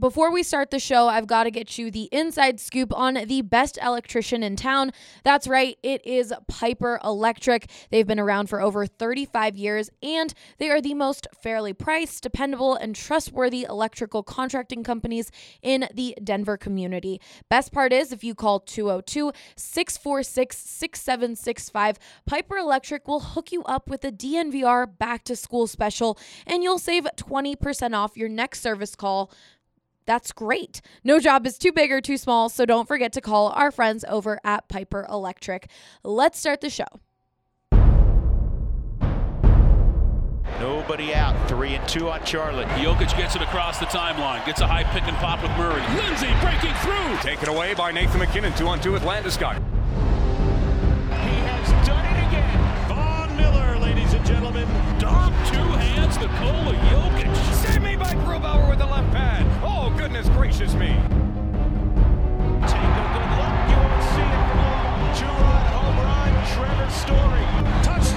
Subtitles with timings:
[0.00, 3.42] Before we start the show, I've got to get you the inside scoop on the
[3.42, 4.92] best electrician in town.
[5.24, 7.68] That's right, it is Piper Electric.
[7.90, 12.76] They've been around for over 35 years and they are the most fairly priced, dependable,
[12.76, 17.20] and trustworthy electrical contracting companies in the Denver community.
[17.50, 23.90] Best part is if you call 202 646 6765, Piper Electric will hook you up
[23.90, 28.96] with a DNVR back to school special and you'll save 20% off your next service
[28.96, 29.30] call.
[30.10, 30.80] That's great.
[31.04, 34.04] No job is too big or too small, so don't forget to call our friends
[34.08, 35.70] over at Piper Electric.
[36.02, 36.88] Let's start the show.
[40.58, 41.48] Nobody out.
[41.48, 42.66] Three and two on Charlotte.
[42.70, 45.80] Jokic gets it across the timeline, gets a high pick and pop with Murray.
[45.94, 47.30] Lindsay breaking through.
[47.30, 49.62] Taken away by Nathan MacKinnon, two on two with Landeskog.
[54.52, 54.98] Gentlemen.
[54.98, 57.54] Dom, two hands, Nikola Jokic.
[57.54, 59.46] Save me by Grubauer with the left pad.
[59.62, 60.88] Oh, goodness gracious me.
[62.66, 63.54] Take a good look.
[63.70, 64.98] You won't see it for long.
[65.18, 66.30] Two-run home run.
[66.54, 67.44] Trevor Story.
[67.82, 68.09] Touchdown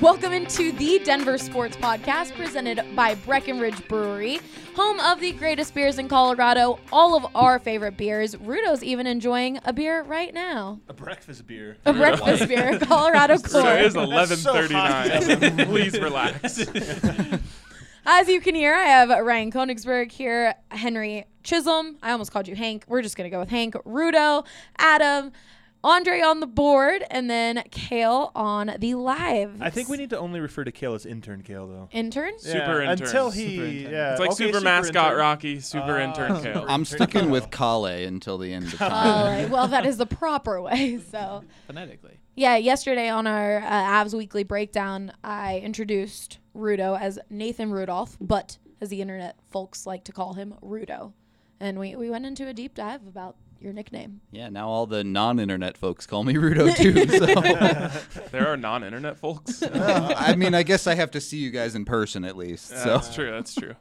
[0.00, 4.38] Welcome into the Denver Sports Podcast presented by Breckenridge Brewery,
[4.76, 8.36] home of the greatest beers in Colorado, all of our favorite beers.
[8.36, 10.78] Rudo's even enjoying a beer right now.
[10.88, 11.78] A breakfast beer.
[11.84, 13.72] A breakfast beer, Colorado So Core.
[13.72, 15.66] it is That's so 11:39.
[15.66, 16.58] Please relax.
[18.06, 21.96] As you can hear, I have Ryan Koenigsberg here, Henry Chisholm.
[22.02, 22.84] I almost called you Hank.
[22.88, 24.46] We're just going to go with Hank, Rudo,
[24.78, 25.32] Adam,
[25.84, 29.62] Andre on the board, and then Kale on the live.
[29.62, 31.88] I think we need to only refer to Kale as intern Kale, though.
[31.92, 32.38] Intern?
[32.38, 33.06] Super Yeah, intern.
[33.06, 33.92] Until he, Super intern.
[33.92, 34.10] yeah.
[34.12, 35.18] It's like okay, super, mascot intern.
[35.18, 36.64] Rocky, super Ah, intern super Kale.
[36.68, 37.30] I'm sticking Kale.
[37.30, 39.50] with Kale until the end of time.
[39.50, 40.98] well, that is the proper way.
[41.10, 42.18] So, Phonetically.
[42.34, 43.70] yeah, yesterday on our uh,
[44.04, 50.04] Avs Weekly Breakdown, I introduced Rudo as Nathan Rudolph, but as the internet folks like
[50.04, 51.12] to call him, Rudo.
[51.60, 54.20] And we, we went into a deep dive about your nickname.
[54.30, 56.92] Yeah, now all the non-internet folks call me Rudo too.
[58.18, 59.62] So There are non-internet folks.
[59.78, 62.68] Uh, I mean, I guess I have to see you guys in person at least.
[62.68, 63.30] So That's true.
[63.30, 63.74] That's true.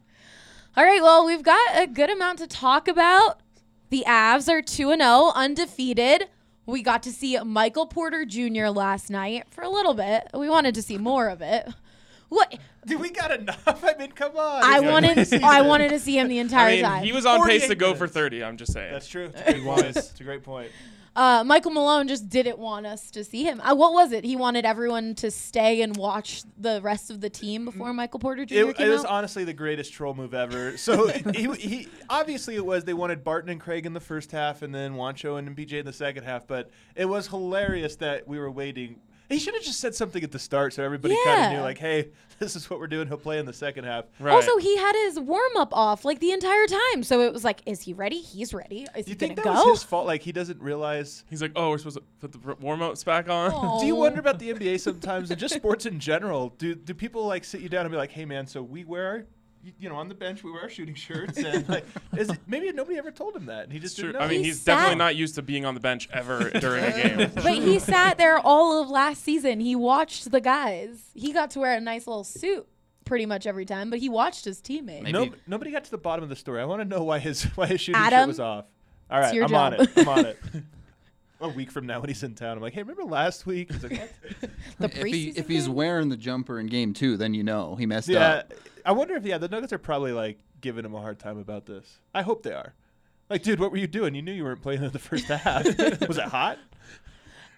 [0.75, 3.39] All right, well, we've got a good amount to talk about.
[3.89, 6.27] The Avs are 2 and 0, undefeated.
[6.65, 8.67] We got to see Michael Porter Jr.
[8.67, 10.27] last night for a little bit.
[10.33, 11.67] We wanted to see more of it.
[12.29, 13.63] What Dude, we got enough.
[13.83, 14.63] I mean, come on.
[14.63, 15.33] I It's wanted.
[15.43, 17.03] I wanted to see him the entire I mean, time.
[17.03, 18.13] he was on pace to 48 go for minutes.
[18.13, 18.43] 30.
[18.43, 18.93] I'm just saying.
[18.93, 19.25] That's true.
[19.35, 19.85] It's a good point.
[19.97, 20.71] It's a great point.
[21.17, 23.59] uh, Michael Malone just didn't want us to see him.
[23.61, 24.23] Uh, what was it?
[24.23, 28.45] He wanted everyone to stay and watch the rest of the team before Michael Porter
[28.45, 28.55] Jr.
[28.55, 29.09] It, came it was out.
[29.11, 30.77] honestly the greatest troll move ever.
[30.77, 34.61] So he, he obviously it was they wanted Barton and Craig in the first half
[34.61, 36.45] and then Juancho and BJ in the second half.
[36.47, 38.99] But it was hilarious that we were waiting.
[39.29, 41.77] He should have just said something at the start so everybody kind of knew, like,
[41.77, 43.07] hey, this is what we're doing.
[43.07, 44.05] He'll play in the second half.
[44.19, 44.33] Right.
[44.33, 47.03] Also, he had his warm up off like the entire time.
[47.03, 48.19] So it was like, is he ready?
[48.21, 48.87] He's ready.
[48.95, 49.69] Is Do he you think that gonna go?
[49.69, 50.05] was his fault?
[50.07, 51.23] Like he doesn't realize.
[51.29, 53.79] He's like, oh, we're supposed to put the warm ups back on.
[53.79, 56.53] Do you wonder about the NBA sometimes and just sports in general?
[56.57, 59.07] Do do people like sit you down and be like, "Hey man, so we wear
[59.07, 59.23] our, y-
[59.79, 61.85] you know, on the bench we wear our shooting shirts and like
[62.17, 64.07] is it, maybe nobody ever told him that and he just True.
[64.07, 64.25] didn't know.
[64.25, 66.91] I mean, He he's definitely not used to being on the bench ever during a
[66.91, 67.31] game.
[67.35, 69.59] But he sat there all of last season.
[69.59, 71.11] He watched the guys.
[71.13, 72.67] He got to wear a nice little suit
[73.05, 75.03] pretty much every time, but he watched his teammates.
[75.03, 76.61] Maybe- no, nobody got to the bottom of the story.
[76.61, 78.65] I want to know why his why his shooting shirt was off.
[79.09, 79.89] All right, I'm on it.
[79.95, 80.37] I'm on it.
[81.39, 83.71] A week from now when he's in town, I'm like, hey, remember last week?
[83.71, 83.99] He's like,
[84.39, 84.49] "What?"
[84.79, 85.75] The if, he, if he's game?
[85.75, 88.13] wearing the jumper in game two, then you know he messed up.
[88.13, 88.53] yeah, up.
[88.85, 91.65] I wonder if yeah, the Nuggets are probably like giving him a hard time about
[91.65, 91.99] this.
[92.13, 92.73] I hope they are.
[93.29, 94.15] Like, dude, what were you doing?
[94.15, 95.65] You knew you weren't playing in the first half.
[96.07, 96.57] was it hot?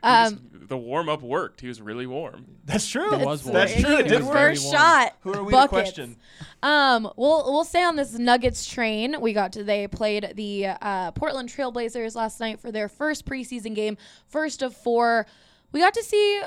[0.03, 1.61] Um, the warm up worked.
[1.61, 2.45] He was really warm.
[2.65, 3.13] That's true.
[3.13, 3.83] It was That's warm.
[3.83, 3.93] true.
[3.97, 4.33] It It did work.
[4.33, 5.15] First shot.
[5.21, 5.71] Who are we buckets.
[5.71, 6.15] to question?
[6.61, 9.19] Um, we'll we'll stay on this Nuggets train.
[9.19, 13.73] We got to they played the uh, Portland Trailblazers last night for their first preseason
[13.73, 13.97] game,
[14.27, 15.25] first of four.
[15.71, 16.41] We got to see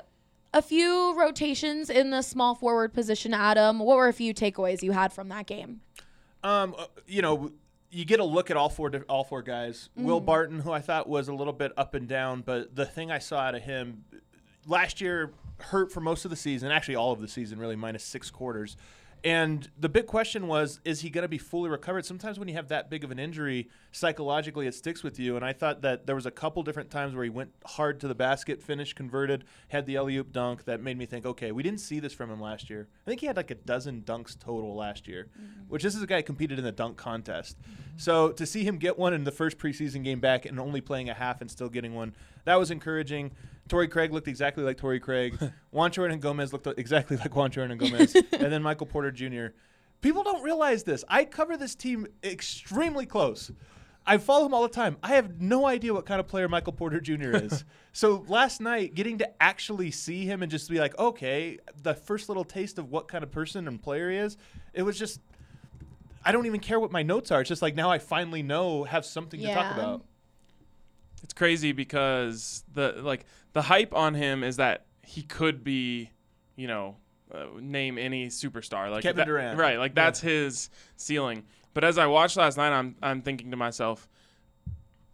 [0.55, 3.33] a few rotations in the small forward position.
[3.35, 5.81] Adam, what were a few takeaways you had from that game?
[6.45, 7.53] Um, uh, you know,
[7.93, 9.91] you get a look at all four all four guys.
[9.95, 10.27] Will mm-hmm.
[10.27, 13.19] Barton, who I thought was a little bit up and down, but the thing I
[13.19, 14.05] saw out of him
[14.67, 18.03] last year hurt for most of the season, actually all of the season, really minus
[18.03, 18.77] six quarters.
[19.25, 22.05] And the big question was, is he going to be fully recovered?
[22.05, 25.37] Sometimes when you have that big of an injury, psychologically it sticks with you.
[25.37, 28.09] And I thought that there was a couple different times where he went hard to
[28.09, 31.63] the basket, finished, converted, had the alley oop dunk that made me think, okay, we
[31.63, 32.89] didn't see this from him last year.
[33.07, 35.69] I think he had like a dozen dunks total last year, mm-hmm.
[35.69, 37.57] which this is a guy who competed in the dunk contest.
[37.97, 41.11] So to see him get one in the first preseason game back and only playing
[41.11, 43.31] a half and still getting one, that was encouraging.
[43.69, 45.39] Torrey Craig looked exactly like Torrey Craig.
[45.75, 48.15] Juancho Hernangomez looked exactly like Juancho Hernangomez.
[48.33, 49.55] and then Michael Porter Jr.
[50.01, 51.05] People don't realize this.
[51.09, 53.51] I cover this team extremely close.
[54.05, 54.97] I follow him all the time.
[55.03, 57.15] I have no idea what kind of player Michael Porter Jr.
[57.37, 57.65] is.
[57.93, 62.29] so last night, getting to actually see him and just be like, okay, the first
[62.29, 64.37] little taste of what kind of person and player he is,
[64.75, 65.21] it was just.
[66.25, 67.41] I don't even care what my notes are.
[67.41, 70.05] It's just like now I finally know, have something to talk about.
[71.23, 76.11] It's crazy because the like the hype on him is that he could be,
[76.57, 76.97] you know,
[77.33, 79.59] uh, name any superstar like Kevin that- Durant.
[79.59, 79.79] right?
[79.79, 81.45] Like that's his ceiling.
[81.75, 84.09] But as I watched last night, I'm I'm thinking to myself,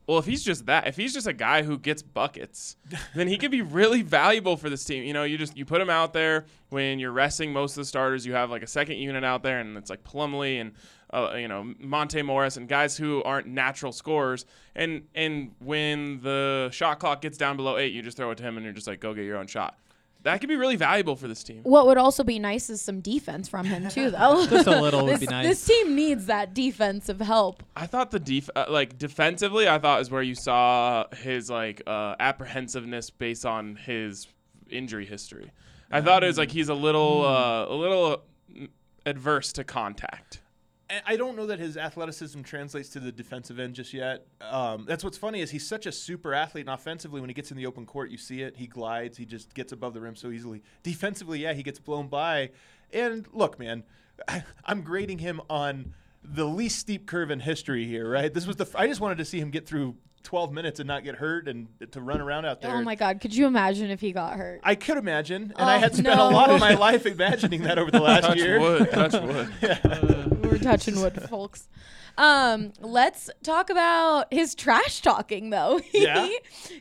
[0.07, 2.77] well, if he's just that, if he's just a guy who gets buckets,
[3.15, 5.05] then he could be really valuable for this team.
[5.05, 7.85] You know, you just you put him out there when you're resting most of the
[7.85, 8.25] starters.
[8.27, 10.73] You have like a second unit out there, and it's like Plumlee and
[11.11, 14.45] uh, you know Monte Morris and guys who aren't natural scorers.
[14.75, 18.43] And and when the shot clock gets down below eight, you just throw it to
[18.43, 19.79] him, and you're just like, go get your own shot.
[20.25, 21.61] That could be really valuable for this team.
[21.63, 24.45] What would also be nice is some defense from him too, though.
[24.51, 25.47] Just a little would this, be nice.
[25.47, 27.63] This team needs that defensive help.
[27.77, 31.83] I thought the def uh, like defensively, I thought is where you saw his like
[31.87, 34.27] uh, apprehensiveness based on his
[34.69, 35.53] injury history.
[35.91, 38.23] I thought it was like he's a little uh, a little
[38.53, 38.69] mm,
[39.07, 40.41] adverse to contact.
[40.91, 44.27] And I don't know that his athleticism translates to the defensive end just yet.
[44.41, 47.51] Um, that's what's funny is he's such a super athlete, and offensively, when he gets
[47.51, 48.57] in the open court, you see it.
[48.57, 49.19] He glides.
[49.19, 50.63] He just gets above the rim so easily.
[50.83, 52.51] Defensively, yeah, he gets blown by.
[52.93, 53.83] And look, man,
[54.65, 55.93] I'm grading him on
[56.25, 58.33] the least steep curve in history here, right?
[58.33, 58.67] This was the.
[58.75, 59.95] I just wanted to see him get through
[60.25, 62.75] 12 minutes and not get hurt and to run around out there.
[62.75, 64.61] Oh my God, could you imagine if he got hurt?
[64.65, 66.29] I could imagine, and I Oh, had spent no.
[66.29, 68.59] a lot of my life imagining that over the last Touch year.
[68.59, 70.38] wood, touch wood.
[70.51, 71.69] We're touching wood, folks.
[72.17, 75.79] Um, let's talk about his trash talking though.
[75.93, 76.29] He, Yeah?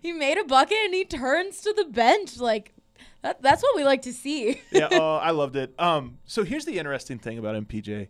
[0.02, 2.74] he made a bucket and he turns to the bench like
[3.22, 4.62] that, that's what we like to see.
[4.72, 5.74] yeah, oh, I loved it.
[5.80, 8.08] Um, so here's the interesting thing about MPJ.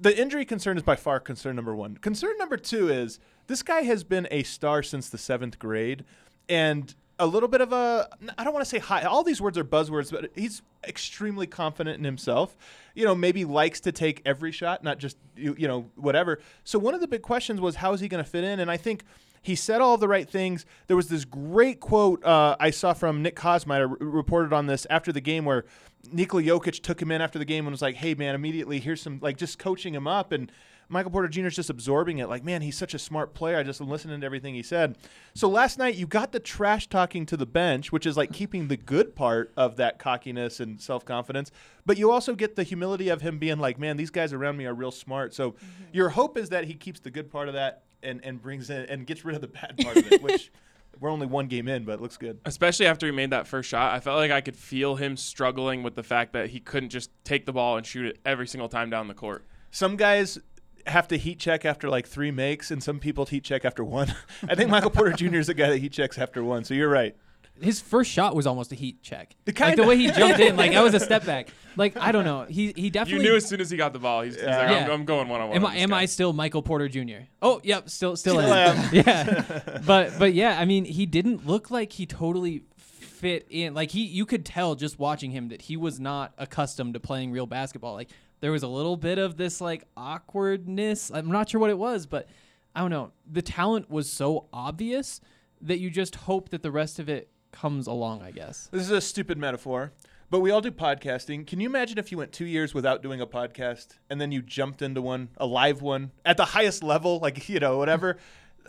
[0.00, 1.96] The injury concern is by far concern number one.
[1.96, 3.18] Concern number two is
[3.48, 6.04] this guy has been a star since the seventh grade,
[6.48, 9.02] and a little bit of a I don't want to say high.
[9.02, 12.56] All these words are buzzwords, but he's extremely confident in himself.
[12.94, 16.40] You know, maybe likes to take every shot, not just you, you know whatever.
[16.64, 18.70] So one of the big questions was how is he going to fit in, and
[18.70, 19.04] I think.
[19.40, 20.66] He said all the right things.
[20.88, 24.84] There was this great quote uh, I saw from Nick Kosmider r- reported on this
[24.90, 25.64] after the game where
[26.10, 29.00] Nikola Jokic took him in after the game and was like, "Hey man, immediately here's
[29.00, 30.50] some like just coaching him up." And
[30.88, 31.46] Michael Porter Jr.
[31.46, 32.28] is just absorbing it.
[32.28, 33.58] Like, man, he's such a smart player.
[33.58, 34.96] I just am listening to everything he said.
[35.34, 38.68] So last night you got the trash talking to the bench, which is like keeping
[38.68, 41.50] the good part of that cockiness and self confidence.
[41.84, 44.66] But you also get the humility of him being like, man, these guys around me
[44.66, 45.34] are real smart.
[45.34, 45.84] So mm-hmm.
[45.92, 48.86] your hope is that he keeps the good part of that and and brings in
[48.86, 50.50] and gets rid of the bad part of it, which.
[51.00, 52.40] We're only one game in, but it looks good.
[52.44, 55.84] Especially after he made that first shot, I felt like I could feel him struggling
[55.84, 58.68] with the fact that he couldn't just take the ball and shoot it every single
[58.68, 59.44] time down the court.
[59.70, 60.40] Some guys
[60.88, 64.14] have to heat check after like three makes, and some people heat check after one.
[64.48, 65.36] I think Michael Porter Jr.
[65.36, 66.64] is the guy that heat checks after one.
[66.64, 67.16] So you're right.
[67.60, 69.34] His first shot was almost a heat check.
[69.44, 71.48] It Like the kinda- way he jumped in, like that was a step back.
[71.76, 72.42] Like I don't know.
[72.42, 73.24] He he definitely.
[73.24, 74.92] You knew as soon as he got the ball, he's, he's like, I'm, Yeah.
[74.92, 75.56] I'm going one on one.
[75.58, 77.26] Am I am I still Michael Porter Jr.?
[77.40, 78.76] Oh, yep, still still, Still am.
[78.76, 78.88] am.
[78.92, 79.80] yeah.
[79.86, 83.74] But but yeah, I mean, he didn't look like he totally fit in.
[83.74, 87.30] Like he you could tell just watching him that he was not accustomed to playing
[87.30, 87.94] real basketball.
[87.94, 88.08] Like
[88.40, 91.10] there was a little bit of this like awkwardness.
[91.12, 92.28] I'm not sure what it was, but
[92.74, 93.12] I don't know.
[93.30, 95.20] The talent was so obvious
[95.60, 98.68] that you just hope that the rest of it comes along, I guess.
[98.70, 99.92] This is a stupid metaphor,
[100.30, 101.46] but we all do podcasting.
[101.46, 104.42] Can you imagine if you went two years without doing a podcast and then you
[104.42, 108.18] jumped into one, a live one, at the highest level, like, you know, whatever?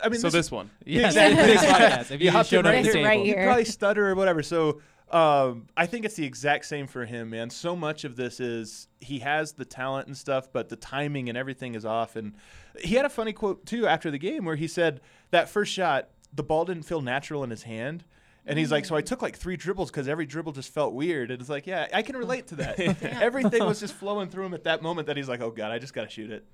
[0.02, 0.70] I mean, So this, this one.
[0.84, 1.46] Yeah, Exactly.
[1.46, 2.10] this podcast.
[2.10, 3.44] If you, hopped showed in up right at the here, you here.
[3.44, 4.42] probably stutter or whatever.
[4.42, 7.50] So um, I think it's the exact same for him, man.
[7.50, 11.36] So much of this is he has the talent and stuff, but the timing and
[11.36, 12.14] everything is off.
[12.16, 12.34] And
[12.80, 15.00] he had a funny quote too after the game where he said
[15.30, 18.04] that first shot, the ball didn't feel natural in his hand.
[18.46, 21.30] And he's like, so I took like three dribbles because every dribble just felt weird.
[21.30, 22.80] And it's like, yeah, I can relate to that.
[23.02, 25.78] Everything was just flowing through him at that moment that he's like, oh God, I
[25.78, 26.44] just got to shoot it.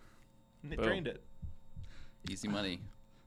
[0.63, 0.87] And it Boom.
[0.87, 1.23] drained it.
[2.29, 2.81] Easy money.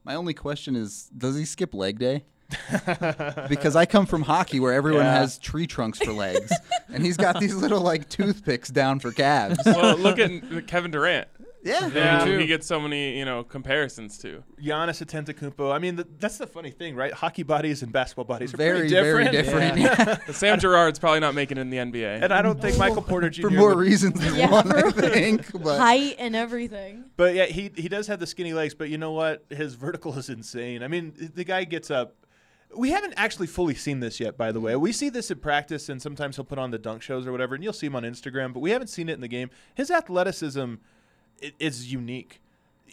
[0.04, 2.26] My only question is, does he skip leg day?
[3.50, 5.20] because I come from hockey where everyone Yeah.
[5.20, 6.52] has tree trunks for legs,
[6.92, 9.60] and he's got these little like toothpicks down for calves.
[9.66, 11.28] Well, look at Kevin Durant.
[11.64, 12.20] Yeah, Yeah.
[12.24, 12.40] who true.
[12.40, 14.44] he gets so many, you know, comparisons to.
[14.64, 15.74] Giannis Antetokounmpo.
[15.74, 17.12] I mean, th- that's the funny thing, right?
[17.14, 19.76] Hockey bodies and basketball bodies are very, pretty very different.
[19.76, 20.20] different.
[20.26, 22.24] But Sam Girard's probably not making it in the NBA.
[22.24, 23.42] And I don't think Michael Porter Jr.
[23.42, 25.52] for more would- reasons than Yeah, one, I think.
[25.62, 27.06] But Height and everything.
[27.18, 28.74] But yeah, he he does have the skinny legs.
[28.74, 29.44] But you know what?
[29.50, 30.82] His vertical is insane.
[30.82, 32.16] I mean, the guy gets up.
[32.76, 34.76] We haven't actually fully seen this yet, by the way.
[34.76, 37.56] We see this in practice, and sometimes he'll put on the dunk shows or whatever,
[37.56, 38.54] and you'll see him on Instagram.
[38.54, 39.50] But we haven't seen it in the game.
[39.74, 40.76] His athleticism
[41.60, 42.42] is unique.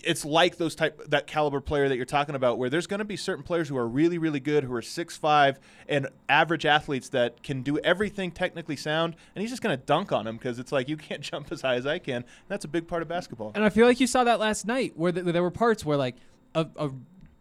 [0.05, 3.05] It's like those type that caliber player that you're talking about, where there's going to
[3.05, 7.09] be certain players who are really, really good, who are six five and average athletes
[7.11, 10.59] that can do everything technically sound, and he's just going to dunk on them because
[10.59, 12.25] it's like you can't jump as high as I can.
[12.49, 13.53] That's a big part of basketball.
[13.55, 15.97] And I feel like you saw that last night where th- there were parts where
[15.97, 16.17] like
[16.55, 16.91] a, a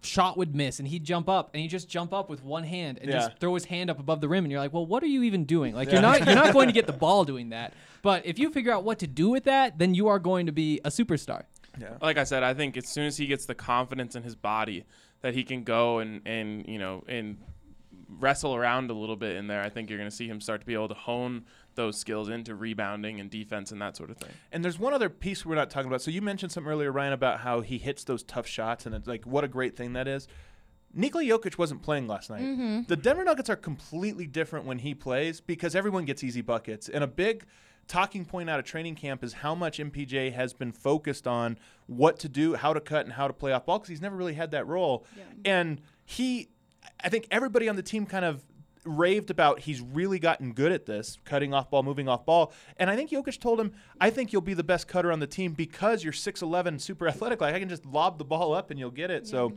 [0.06, 3.00] shot would miss and he'd jump up and he'd just jump up with one hand
[3.02, 3.18] and Yeah.
[3.18, 5.24] just throw his hand up above the rim and you're like, well, what are you
[5.24, 5.74] even doing?
[5.76, 7.74] Like you're not you're not going to get the ball doing that.
[8.02, 10.52] But if you figure out what to do with that, then you are going to
[10.52, 11.44] be a superstar.
[11.80, 11.98] Yeah.
[12.02, 14.86] like I said, I think as soon as he gets the confidence in his body
[15.22, 17.38] that he can go and and you know and
[18.08, 20.62] wrestle around a little bit in there, I think you're going to see him start
[20.62, 21.46] to be able to hone
[21.76, 24.32] those skills into rebounding and defense and that sort of thing.
[24.52, 26.02] And there's one other piece we're not talking about.
[26.02, 29.08] So you mentioned something earlier, Ryan, about how he hits those tough shots, and it's
[29.08, 30.28] like what a great thing that is.
[30.94, 32.42] Nikola Jokic wasn't playing last night.
[32.42, 32.82] Mm-hmm.
[32.88, 36.88] The Denver Nuggets are completely different when he plays because everyone gets easy buckets.
[36.88, 37.46] And a big
[37.88, 42.18] talking point out of training camp is how much MPJ has been focused on what
[42.20, 44.34] to do, how to cut, and how to play off ball because he's never really
[44.34, 45.06] had that role.
[45.44, 46.50] And he,
[47.04, 48.44] I think everybody on the team kind of
[48.86, 52.54] raved about he's really gotten good at this, cutting off ball, moving off ball.
[52.78, 55.28] And I think Jokic told him, I think you'll be the best cutter on the
[55.28, 57.42] team because you're 6'11, super athletic.
[57.42, 59.28] Like I can just lob the ball up and you'll get it.
[59.28, 59.54] So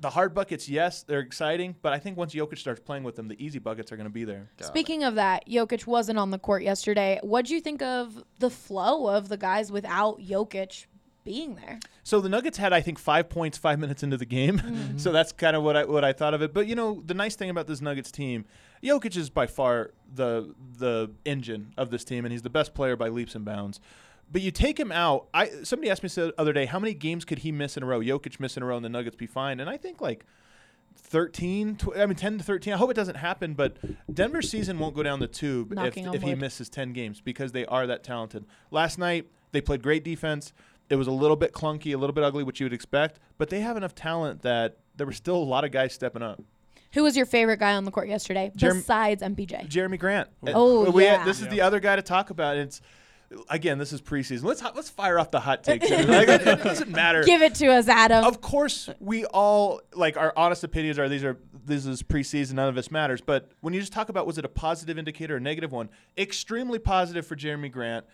[0.00, 3.28] the hard buckets, yes, they're exciting, but I think once Jokic starts playing with them,
[3.28, 4.50] the easy buckets are going to be there.
[4.60, 7.18] Speaking of that, Jokic wasn't on the court yesterday.
[7.22, 10.86] What'd you think of the flow of the guys without Jokic
[11.28, 11.78] being there?
[12.04, 14.58] So the Nuggets had, I think, five points five minutes into the game.
[14.58, 14.96] Mm-hmm.
[14.98, 16.54] so that's kind of what I what I thought of it.
[16.54, 18.46] But you know, the nice thing about this Nuggets team,
[18.82, 22.96] Jokic is by far the the engine of this team, and he's the best player
[22.96, 23.78] by leaps and bounds.
[24.30, 25.28] But you take him out.
[25.34, 27.86] I somebody asked me the other day, how many games could he miss in a
[27.86, 28.00] row?
[28.00, 29.60] Jokic miss in a row, and the Nuggets be fine.
[29.60, 30.24] And I think like
[30.96, 32.72] 13, tw- I mean 10 to 13.
[32.72, 33.76] I hope it doesn't happen, but
[34.12, 37.20] Denver's season won't go down the tube if, Knocking on if he misses 10 games
[37.20, 38.46] because they are that talented.
[38.70, 40.52] Last night, they played great defense.
[40.90, 43.50] It was a little bit clunky, a little bit ugly, which you would expect, but
[43.50, 46.42] they have enough talent that there were still a lot of guys stepping up.
[46.94, 49.68] Who was your favorite guy on the court yesterday Jerem- besides MPJ?
[49.68, 50.28] Jerami Grant.
[50.46, 50.86] Oh.
[50.86, 51.24] oh, we had- yeah.
[51.24, 52.56] this is the other guy to talk about.
[52.56, 52.80] It's
[53.50, 54.44] again, this is preseason.
[54.44, 55.88] Let's let's fire off the hot takes.
[55.90, 57.22] like, it doesn't matter.
[57.24, 58.24] Give it to us, Adam.
[58.24, 62.54] Of course, we all like our honest opinions are these are this is preseason.
[62.54, 63.20] None of this matters.
[63.20, 65.90] But when you just talk about was it a positive indicator or a negative one?
[66.16, 68.06] Extremely positive for Jerami Grant.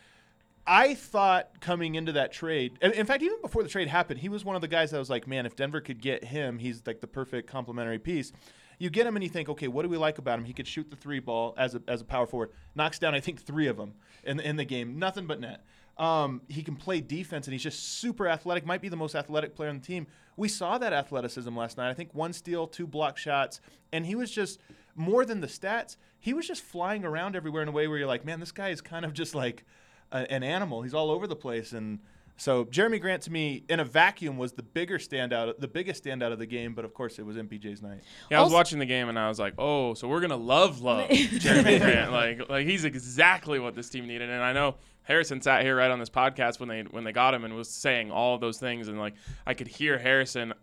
[0.66, 4.44] I thought coming into that trade, in fact, even before the trade happened, he was
[4.44, 7.00] one of the guys that was like, man, if Denver could get him, he's like
[7.00, 8.32] the perfect complementary piece.
[8.78, 10.44] You get him and you think, okay, what do we like about him?
[10.44, 12.50] He could shoot the three ball as a, as a power forward.
[12.74, 13.94] Knocks down, I think, three of them
[14.24, 14.98] in, in the game.
[14.98, 15.64] Nothing but net.
[15.96, 18.66] Um, he can play defense and he's just super athletic.
[18.66, 20.06] Might be the most athletic player on the team.
[20.36, 21.90] We saw that athleticism last night.
[21.90, 23.60] I think one steal, two block shots,
[23.92, 24.60] and he was just
[24.96, 25.96] more than the stats.
[26.18, 28.70] He was just flying around everywhere in a way where you're like, man, this guy
[28.70, 29.64] is kind of just like
[30.12, 30.82] a, an animal.
[30.82, 31.98] He's all over the place and.
[32.36, 36.32] So Jerami Grant to me in a vacuum was the bigger standout, the biggest standout
[36.32, 36.74] of the game.
[36.74, 38.00] But of course, it was MPJ's night.
[38.28, 40.34] Yeah, I was Also- watching the game and I was like, "Oh, so we're gonna
[40.34, 42.10] love love Jerami Grant.
[42.10, 45.92] Like, like he's exactly what this team needed." And I know Harrison sat here right
[45.92, 48.58] on this podcast when they when they got him and was saying all of those
[48.58, 49.14] things, and like
[49.46, 50.54] I could hear Harrison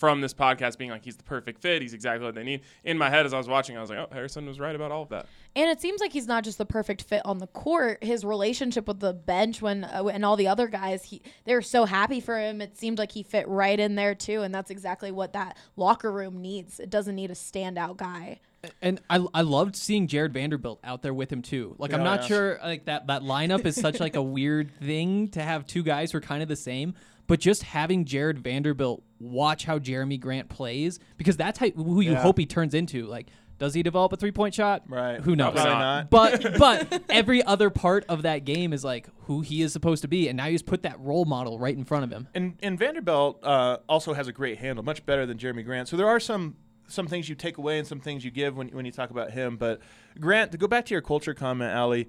[0.00, 1.82] from this podcast being like, "He's the perfect fit.
[1.82, 3.98] He's exactly what they need." In my head, as I was watching, I was like,
[3.98, 6.58] "Oh, Harrison was right about all of that." And it seems like he's not just
[6.58, 8.02] the perfect fit on the court.
[8.02, 11.62] His relationship with the bench when uh, and all the other guys, he they were
[11.62, 12.60] so happy for him.
[12.60, 16.10] It seemed like he fit right in there too, and that's exactly what that locker
[16.10, 16.80] room needs.
[16.80, 18.40] It doesn't need a standout guy.
[18.82, 21.74] And I, I loved seeing Jared Vanderbilt out there with him too.
[21.78, 22.26] Like I'm not yeah.
[22.26, 26.12] sure like that that lineup is such like a weird thing to have two guys
[26.12, 26.94] who are kind of the same.
[27.30, 32.10] But just having Jared Vanderbilt watch how Jerami Grant plays because that's how, who you
[32.10, 32.22] Yeah.
[32.22, 33.06] hope he turns into.
[33.06, 34.82] Like, does he develop a three point shot?
[34.88, 35.20] Right.
[35.20, 35.52] Who knows?
[35.54, 36.10] Probably not.
[36.10, 40.08] But but every other part of that game is like who he is supposed to
[40.08, 42.26] be, and now you just put that role model right in front of him.
[42.34, 45.86] And and Vanderbilt uh, also has a great handle, much better than Jerami Grant.
[45.86, 46.56] So there are some
[46.88, 49.30] some things you take away and some things you give when when you talk about
[49.30, 49.56] him.
[49.56, 49.80] But
[50.18, 52.08] Grant, to go back to your culture comment, Ali,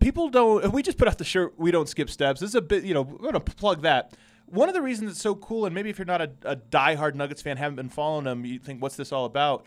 [0.00, 0.72] people don't.
[0.72, 1.54] We just put out the shirt.
[1.56, 2.40] We don't skip steps.
[2.40, 2.82] This is a bit.
[2.84, 4.14] You know, we're gonna plug that.
[4.46, 7.14] One of the reasons it's so cool, and maybe if you're not a, a diehard
[7.14, 9.66] Nuggets fan, haven't been following them, you think, what's this all about?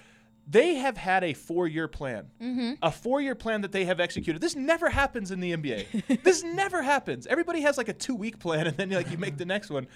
[0.50, 2.74] They have had a four-year plan, mm-hmm.
[2.82, 4.42] a four-year plan that they have executed.
[4.42, 6.24] This never happens in the NBA.
[6.24, 7.28] this never happens.
[7.28, 9.88] Everybody has like a two-week plan, and then like you make the next one.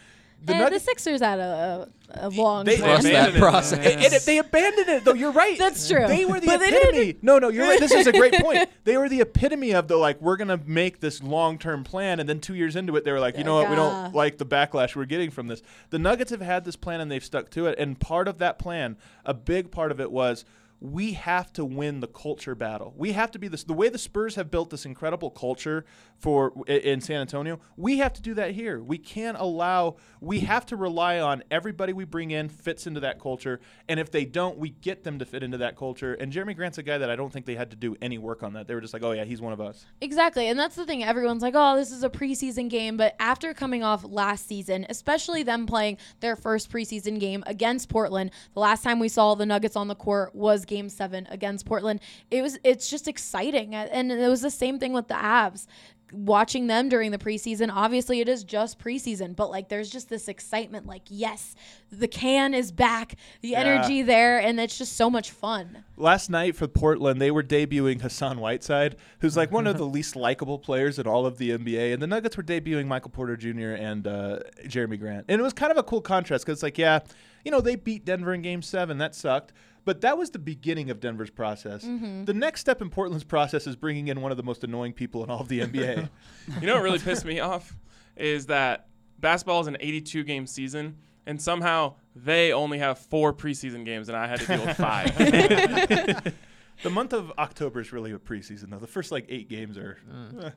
[0.43, 2.89] The Eh, the Sixers had a, a, a long They- plan.
[3.01, 3.39] Trust that abandoned it.
[3.39, 3.79] process.
[3.79, 5.13] and, and they abandoned it, though.
[5.13, 5.57] You're right.
[5.57, 6.07] That's true.
[6.07, 7.17] They were the But they epitome.
[7.21, 7.79] No, no, you're right.
[7.79, 8.67] This is a great point.
[8.83, 12.39] They were the epitome of the like, we're gonna make this long-term plan, and then
[12.39, 14.95] two years into it, they were like, you know what, we don't like the backlash
[14.95, 15.61] we're getting from this.
[15.91, 17.77] The Nuggets have had this plan, and they've stuck to it.
[17.77, 20.43] And part of that plan, a big part of it was.
[20.83, 22.93] We have to win the culture battle.
[22.97, 23.63] We have to be this.
[23.63, 25.85] The way the Spurs have built this incredible culture
[26.17, 28.81] for in San Antonio, we have to do that here.
[28.81, 29.97] We can't allow.
[30.19, 34.09] We have to rely on everybody we bring in fits into that culture, and if
[34.09, 36.15] they don't, we get them to fit into that culture.
[36.15, 38.41] And Jerami Grant's a guy that I don't think they had to do any work
[38.41, 38.67] on that.
[38.67, 39.85] They were just like, oh yeah, he's one of us.
[40.01, 40.47] Exactly.
[40.47, 41.03] And that's the thing.
[41.03, 42.97] Everyone's like, oh, this is a preseason game.
[42.97, 48.31] But after coming off last season, especially them playing their first preseason game against Portland,
[48.55, 51.99] the last time we saw the Nuggets on the court was game seven against Portland.
[52.31, 53.75] It was it's just exciting.
[53.75, 55.67] And it was the same thing with the Avs.
[56.13, 60.27] Watching them during the preseason, obviously it is just preseason, but like there's just this
[60.27, 61.55] excitement, like, yes,
[61.91, 65.83] the can is back, the energy there, and it's just so much fun.
[65.97, 70.15] Last night for Portland, they were debuting Hassan Whiteside, who's like one of the least
[70.15, 71.93] likable players in all of the NBA.
[71.93, 73.71] And the Nuggets were debuting Michael Porter Jr.
[73.71, 75.25] and uh, Jerami Grant.
[75.27, 76.99] And it was kind of a cool contrast because, like, yeah,
[77.43, 78.97] you know, they beat Denver in game seven.
[78.97, 79.53] That sucked.
[79.83, 81.81] But that was the beginning of Denver's process.
[81.81, 85.23] The next step in Portland's process is bringing in one of the most annoying people
[85.23, 86.09] in all of the NBA.
[86.59, 87.75] You know what really pissed me off
[88.15, 88.87] is that
[89.19, 94.17] basketball is an 82 game season, and somehow they only have four preseason games, and
[94.17, 95.15] I had to deal with five.
[96.83, 98.79] the month of October is really a preseason, though.
[98.79, 99.97] The first, like, eight games are.
[100.41, 100.49] eh.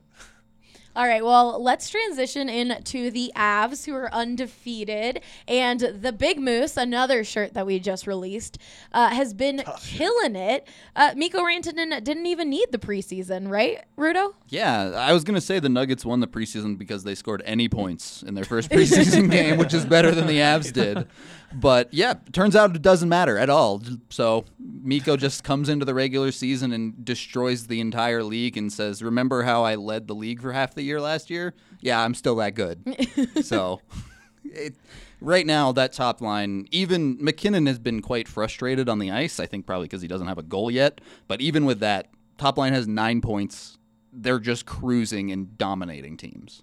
[0.97, 5.23] All right, well, let's transition into the Avs, who are undefeated.
[5.49, 8.59] And the Big Moose, another shirt that we just released,
[8.93, 10.69] uh, has been killing it.
[10.95, 14.35] Uh, Mikko Rantanen didn't even need the preseason, right, Rudo?
[14.49, 18.23] Yeah, I was gonna say the Nuggets won the preseason because they scored any points
[18.23, 21.09] in their first preseason game, which is better than the Avs did.
[21.55, 23.83] But yeah, turns out it doesn't matter at all.
[24.11, 29.03] So Mikko just comes into the regular season and destroys the entire league and says,
[29.03, 31.55] "Remember how I led the league for half the year last year?
[31.81, 32.83] Yeah, I'm still that good."
[33.43, 33.81] so.
[34.45, 34.75] It,
[35.21, 39.41] right now, that top line, even MacKinnon has been quite frustrated on the ice.
[39.41, 41.01] I think probably because he doesn't have a goal yet.
[41.27, 43.79] But even with that, top line has nine points.
[44.13, 46.63] They're just cruising and dominating teams.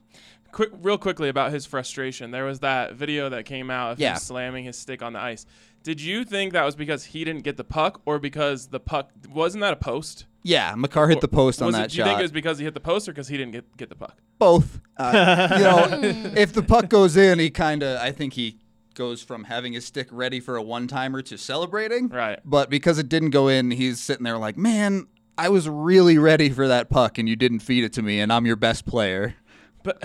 [0.52, 2.32] Quick, real quickly about his frustration.
[2.32, 4.14] There was that video that came out of Yeah.
[4.14, 5.46] him slamming his stick on the ice.
[5.84, 9.10] Did you think that was because he didn't get the puck, or because the puck
[9.34, 10.26] wasn't that a post?
[10.44, 12.58] Yeah, Makar hit the post on was that it, do you think it was because
[12.60, 14.18] he hit the post, or because he didn't get get the puck?
[14.38, 14.80] Both.
[14.98, 18.60] Uh, you know, if the puck goes in, he kind of, I think he
[18.94, 22.10] goes from having his stick ready for a one timer to celebrating.
[22.10, 22.40] Right.
[22.46, 26.50] But because it didn't go in, he's sitting there like, man, I was really ready
[26.50, 29.36] for that puck and you didn't feed it to me, and I'm your best player.
[29.84, 30.04] But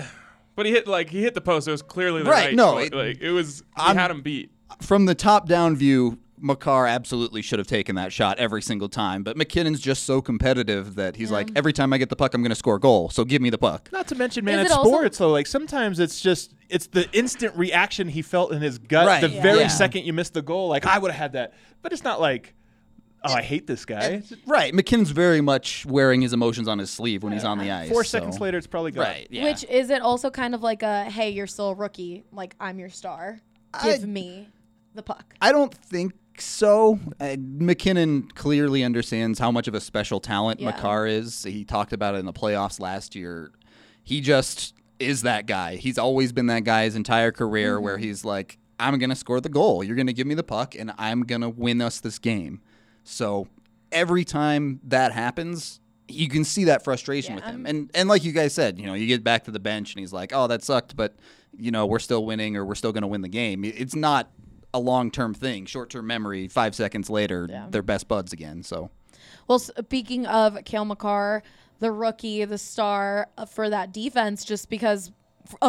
[0.57, 1.69] but he hit like he hit the post.
[1.69, 2.55] It was clearly the Right, right.
[2.55, 3.59] no, it- like it was.
[3.77, 4.51] He I'm- had him beat.
[4.81, 9.23] From the top down view, Makar absolutely should have taken that shot every single time.
[9.23, 12.41] But MacKinnon's just so competitive that he's like, every time I get the puck, I'm
[12.43, 13.09] going to score a goal.
[13.09, 13.89] So give me the puck.
[13.91, 15.17] Not to mention, man, Is it's it also- sports.
[15.17, 19.21] So, like, sometimes it's just it's the instant reaction he felt in his gut Right.
[19.21, 19.41] the Yeah.
[19.41, 19.67] very Yeah.
[19.69, 20.67] second you missed the goal.
[20.67, 22.53] Like, I would have had that, but it's not like,
[23.23, 24.23] oh, I hate this guy.
[24.45, 24.73] Right.
[24.73, 27.89] MacKinnon's very much wearing his emotions on his sleeve when he's on the ice.
[27.89, 29.05] Four so- seconds later, it's probably gone.
[29.05, 29.27] Right.
[29.29, 29.43] Yeah.
[29.45, 32.23] Which is it also kind of like a, hey, you're still a rookie.
[32.31, 33.39] Like, I'm your star.
[33.83, 34.47] Give me
[34.95, 35.35] the puck.
[35.41, 36.99] I don't think so.
[37.19, 40.71] Uh, MacKinnon clearly understands how much of a special talent Yeah.
[40.71, 41.43] Makar is.
[41.43, 43.51] He talked about it in the playoffs last year.
[44.03, 45.75] He just is that guy.
[45.75, 49.41] He's always been that guy his entire career where he's like, I'm going to score
[49.41, 49.83] the goal.
[49.83, 52.61] You're going to give me the puck, and I'm going to win us this game.
[53.07, 53.47] So
[53.91, 57.51] every time that happens, you can see that frustration with Yeah.
[57.51, 57.65] him.
[57.65, 59.99] And and like you guys said, you know, you get back to the bench and
[59.99, 61.15] he's like, "Oh, that sucked, but
[61.57, 64.29] you know, we're still winning or we're still going to win the game." It's not
[64.73, 65.65] a long-term thing.
[65.65, 67.67] Short-term memory, 5 seconds later, Yeah.
[67.69, 68.63] they're best buds again.
[68.63, 68.89] So,
[69.47, 71.41] Well, speaking of Cale Makar,
[71.79, 75.11] the rookie, the star uh, for that defense, just because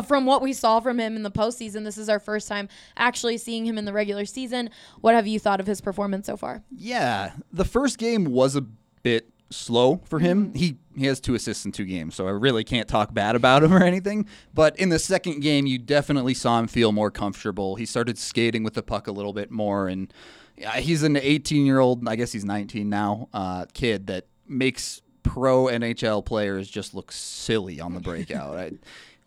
[0.07, 3.39] from what we saw from him in the postseason, this is our first time actually
[3.39, 4.71] seeing him in the regular season.
[5.01, 6.63] What have you thought of his performance so far?
[6.71, 8.63] Yeah, the first game was a
[9.03, 10.53] bit slow for him.
[10.55, 13.63] He he has two assists in two games, so I really can't talk bad about
[13.63, 14.27] him or anything.
[14.53, 17.77] But in the second game, you definitely saw him feel more comfortable.
[17.77, 20.13] He started skating with the puck a little bit more, and
[20.77, 25.67] he's an 18 year old, I guess he's 19 now, uh, kid that makes pro
[25.67, 28.57] NHL players just look silly on the breakout.
[28.59, 28.73] I,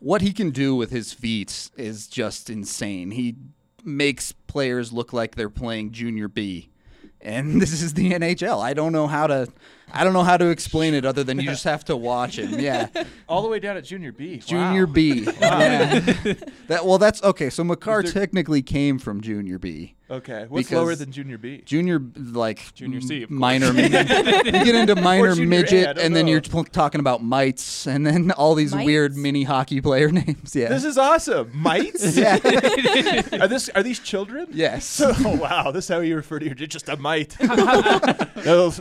[0.01, 3.11] what he can do with his feet is just insane.
[3.11, 3.35] He
[3.83, 6.71] makes players look like they're playing junior B
[7.21, 8.61] and this is the NHL.
[8.61, 9.47] I don't know how to
[9.93, 12.59] I don't know how to explain it other than you just have to watch him.
[12.59, 12.87] Yeah.
[13.29, 14.37] All the way down at Junior B.
[14.37, 14.93] Junior Wow.
[14.93, 15.27] B.
[15.41, 15.99] Yeah.
[16.67, 19.95] that well that's okay, so Makar there- technically came from Junior B.
[20.09, 20.45] Okay.
[20.49, 21.61] What's lower than Junior B?
[21.65, 23.39] Junior like Junior C, of course.
[23.39, 26.99] minor you get into minor Junior A, I midget don't and then you're t- talking
[26.99, 30.53] about mites and then all these weird mini hockey player names.
[30.53, 30.67] Yeah.
[30.67, 31.51] This is awesome.
[31.53, 32.17] Mites?
[32.17, 32.35] yeah.
[33.39, 34.47] are this are these children?
[34.51, 35.01] yes.
[35.01, 37.37] oh wow, this is how you refer to your just a mite.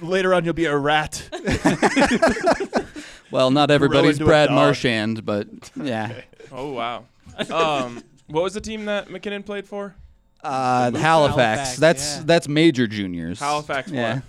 [0.02, 0.99] Later on you'll be a rat.
[3.30, 4.56] Well, not everybody's into a Brad dog.
[4.56, 6.22] Marchand, but yeah.
[6.50, 7.04] Oh wow.
[7.48, 9.94] Um, what was the team that MacKinnon played for?
[10.42, 11.00] Uh, Halifax.
[11.02, 12.22] Halifax, That's yeah.
[12.24, 13.38] that's major juniors.
[13.38, 14.14] Halifax Yeah.
[14.14, 14.22] what?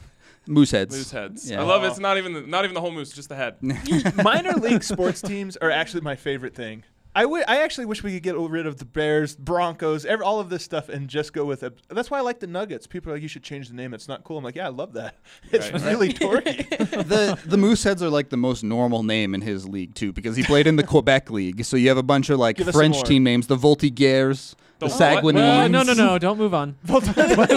[0.47, 0.91] Mooseheads.
[0.91, 1.49] Moose heads.
[1.49, 1.61] Yeah.
[1.61, 1.87] I love it.
[1.87, 3.55] It's not even the, not even the whole moose, just the head.
[4.23, 6.83] Minor league sports teams are actually my favorite thing.
[7.13, 10.39] I wi- I actually wish we could get rid of the Bears, Broncos, every, all
[10.39, 11.77] of this stuff, and just go with it.
[11.89, 12.87] That's why I like the Nuggets.
[12.87, 13.93] People are like, you should change the name.
[13.93, 14.37] It's not cool.
[14.37, 15.15] I'm like, yeah, I love that.
[15.51, 15.83] It's Right.
[15.83, 16.67] really dorky.
[16.69, 20.43] the the Mooseheads are like the most normal name in his league too, because he
[20.43, 21.65] played in the Quebec League.
[21.65, 23.03] So you have a bunch of like Give us some French more.
[23.03, 24.93] team names: the Voltigeurs, the, The what?
[25.01, 25.63] Saguenéens.
[25.65, 26.17] Uh, no, no, no!
[26.17, 26.75] Don't move on.
[26.87, 27.51] what, what?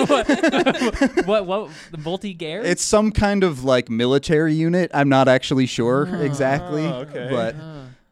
[1.27, 1.47] What?
[1.47, 1.71] What?
[1.93, 2.63] The Volti Gare?
[2.65, 4.91] It's some kind of like military unit.
[4.93, 7.29] I'm not actually sure exactly, Oh, okay.
[7.31, 7.55] but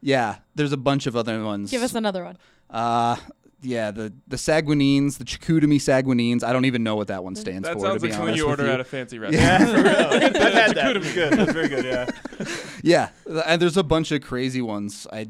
[0.03, 1.71] yeah, there's a bunch of other ones.
[1.71, 2.37] Give us another one.
[2.69, 3.15] Uh,
[3.61, 6.43] yeah, the the Saguenéens, the Chicoutimi Saguenéens.
[6.43, 7.79] I don't even know what that one stands That for.
[7.85, 8.71] sounds to be like something you with order you.
[8.73, 9.45] at a fancy restaurant.
[9.85, 10.09] yeah.
[10.11, 10.97] I've had that.
[10.97, 11.33] It's good.
[11.33, 11.85] That's very good.
[11.85, 12.09] Yeah.
[12.85, 13.09] Yeah,
[13.45, 15.07] and there's a bunch of crazy ones.
[15.13, 15.27] I,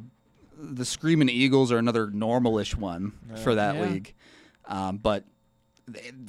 [0.57, 3.81] the Screaming Eagles are another normalish one for that Yeah.
[3.83, 4.13] league,
[4.65, 5.27] um, but it-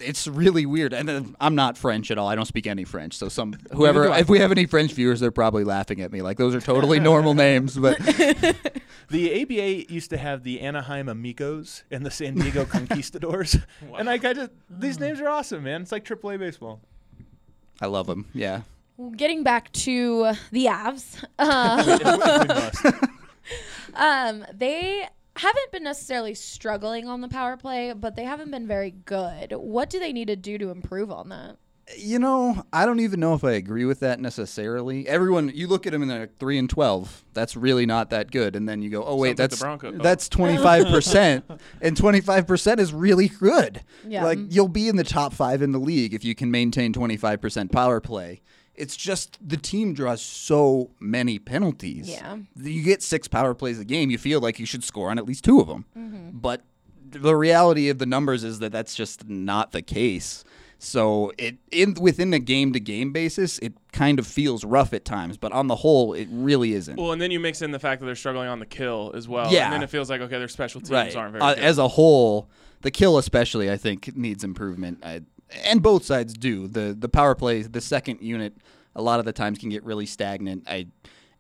[0.01, 0.93] it's really weird.
[0.93, 2.29] And I'm not French at all.
[2.29, 3.15] I don't speak any French.
[3.15, 6.23] So some whoever, if we have any French viewers, they're probably laughing at me.
[6.23, 7.99] Like those are totally normal names, but
[9.09, 13.57] The ABA used to have the Anaheim Amigos and the San Diego Conquistadors,
[13.97, 15.83] and I kind of these names are awesome, man.
[15.83, 16.81] It's like AAA baseball.
[17.81, 18.27] I love them.
[18.33, 18.63] Yeah.
[19.17, 23.07] Getting back to the Avs, uh,
[23.95, 28.91] um, they haven't been necessarily struggling on the power play, but they haven't been very
[28.91, 29.53] good.
[29.53, 31.57] What do they need to do to improve on that?
[31.99, 35.07] You know, I don't even know if I agree with that necessarily.
[35.07, 37.25] Everyone, you look at them and they're like, three and twelve.
[37.35, 38.57] That's really not that good.
[38.57, 41.45] And then you go, oh wait, Sounds like the that's that's twenty five percent,
[41.83, 43.83] and twenty five percent is really good.
[44.07, 44.25] Yeah.
[44.25, 44.49] Like mm-hmm.
[44.51, 47.43] you'll be in the top five in the league if you can maintain twenty five
[47.43, 48.41] percent power play.
[48.75, 52.09] It's just the team draws so many penalties.
[52.09, 52.39] Yeah.
[52.57, 55.25] You get six power plays a game, you feel like you should score on at
[55.27, 55.85] least two of them.
[55.97, 56.31] Mm-hmm.
[56.39, 56.63] But
[57.11, 60.45] the reality of the numbers is that that's just not the case.
[60.79, 65.05] So it in within a game to game basis, it kind of feels rough at
[65.05, 66.97] times, but on the whole, it really isn't.
[66.97, 69.27] Well, and then you mix in the fact that they're struggling on the kill as
[69.29, 69.51] well.
[69.51, 69.65] Yeah.
[69.67, 71.17] And then it feels like okay, their special teams right.
[71.17, 71.65] aren't very Uh, good.
[71.65, 72.51] as a whole,
[72.83, 74.99] the kill especially, I think, needs improvement.
[75.03, 75.23] I,
[75.65, 76.67] and both sides do.
[76.69, 78.55] The the power play, the second unit,
[78.95, 80.65] a lot of the times can get really stagnant.
[80.69, 80.87] I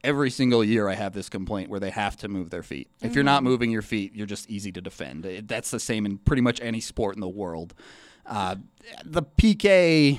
[0.02, 2.88] every single year I have this complaint where they have to move their feet.
[3.00, 5.24] If you're not moving your feet, you're just easy to defend.
[5.24, 7.72] It- that's the same in pretty much any sport in the world.
[8.26, 8.56] Uh,
[9.02, 10.18] the PK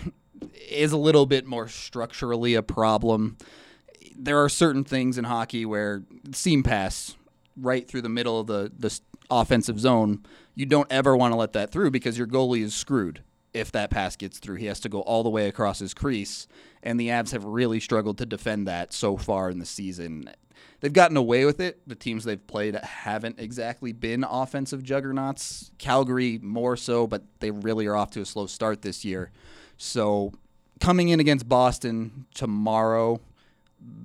[0.71, 3.37] is a little bit more structurally a problem.
[4.17, 7.15] There are certain things in hockey where seam pass
[7.55, 10.23] right through the middle of the, the offensive zone,
[10.55, 13.21] you don't ever want to let that through because your goalie is screwed
[13.55, 14.55] if that pass gets through.
[14.55, 16.47] He has to go all the way across his crease,
[16.83, 20.29] and the Avs have really struggled to defend that so far in the season.
[20.81, 21.79] They've gotten away with it.
[21.87, 25.71] The teams they've played haven't exactly been offensive juggernauts.
[25.77, 29.31] Calgary more so, but they really are off to a slow start this year.
[29.77, 30.33] So
[30.79, 33.21] coming in against Boston tomorrow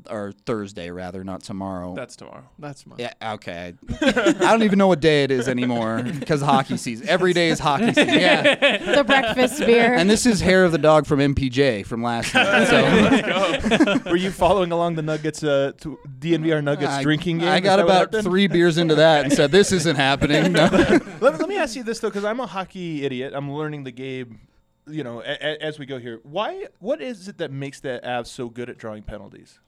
[0.09, 1.95] or Thursday rather, not tomorrow.
[1.95, 2.45] That's tomorrow.
[2.59, 2.97] That's my.
[2.99, 3.75] Yeah, okay.
[4.01, 7.09] I don't even know what day it is anymore because hockey season.
[7.09, 8.09] Every day is hockey season.
[8.21, 8.97] Yeah.
[8.97, 9.95] The breakfast beer.
[9.95, 12.67] And this is hair of the dog from MPJ from last night.
[12.67, 17.49] So Were you following along the Nuggets, uh, to DNVR Nuggets I, drinking game?
[17.49, 20.69] I got about three beers into that and said, "This isn't happening." No.
[21.21, 23.33] let, let me ask you this though, because I'm a hockey idiot.
[23.35, 24.41] I'm learning the game,
[24.89, 26.19] you know, a, a, as we go here.
[26.25, 26.67] Why?
[26.81, 29.61] What is it that makes the Avs so good at drawing penalties?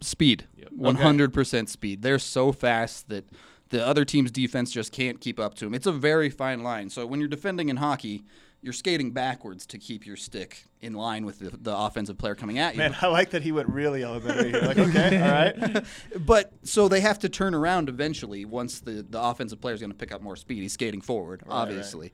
[0.00, 2.02] Speed, one hundred percent speed.
[2.02, 3.24] They're so fast that
[3.70, 5.74] The other team's defense just can't keep up to him.
[5.74, 6.88] It's a very fine line.
[6.90, 8.22] So when you're defending in hockey,
[8.62, 12.58] you're skating backwards to keep your stick in line with the, the offensive player coming
[12.58, 12.78] at you.
[12.78, 14.62] Man, I like that he went really elementary here.
[14.62, 15.30] Like, okay, all
[15.72, 15.84] right.
[16.18, 19.90] But so they have to turn around eventually once the, the offensive player is going
[19.92, 20.62] to pick up more speed.
[20.62, 22.12] He's skating forward, obviously.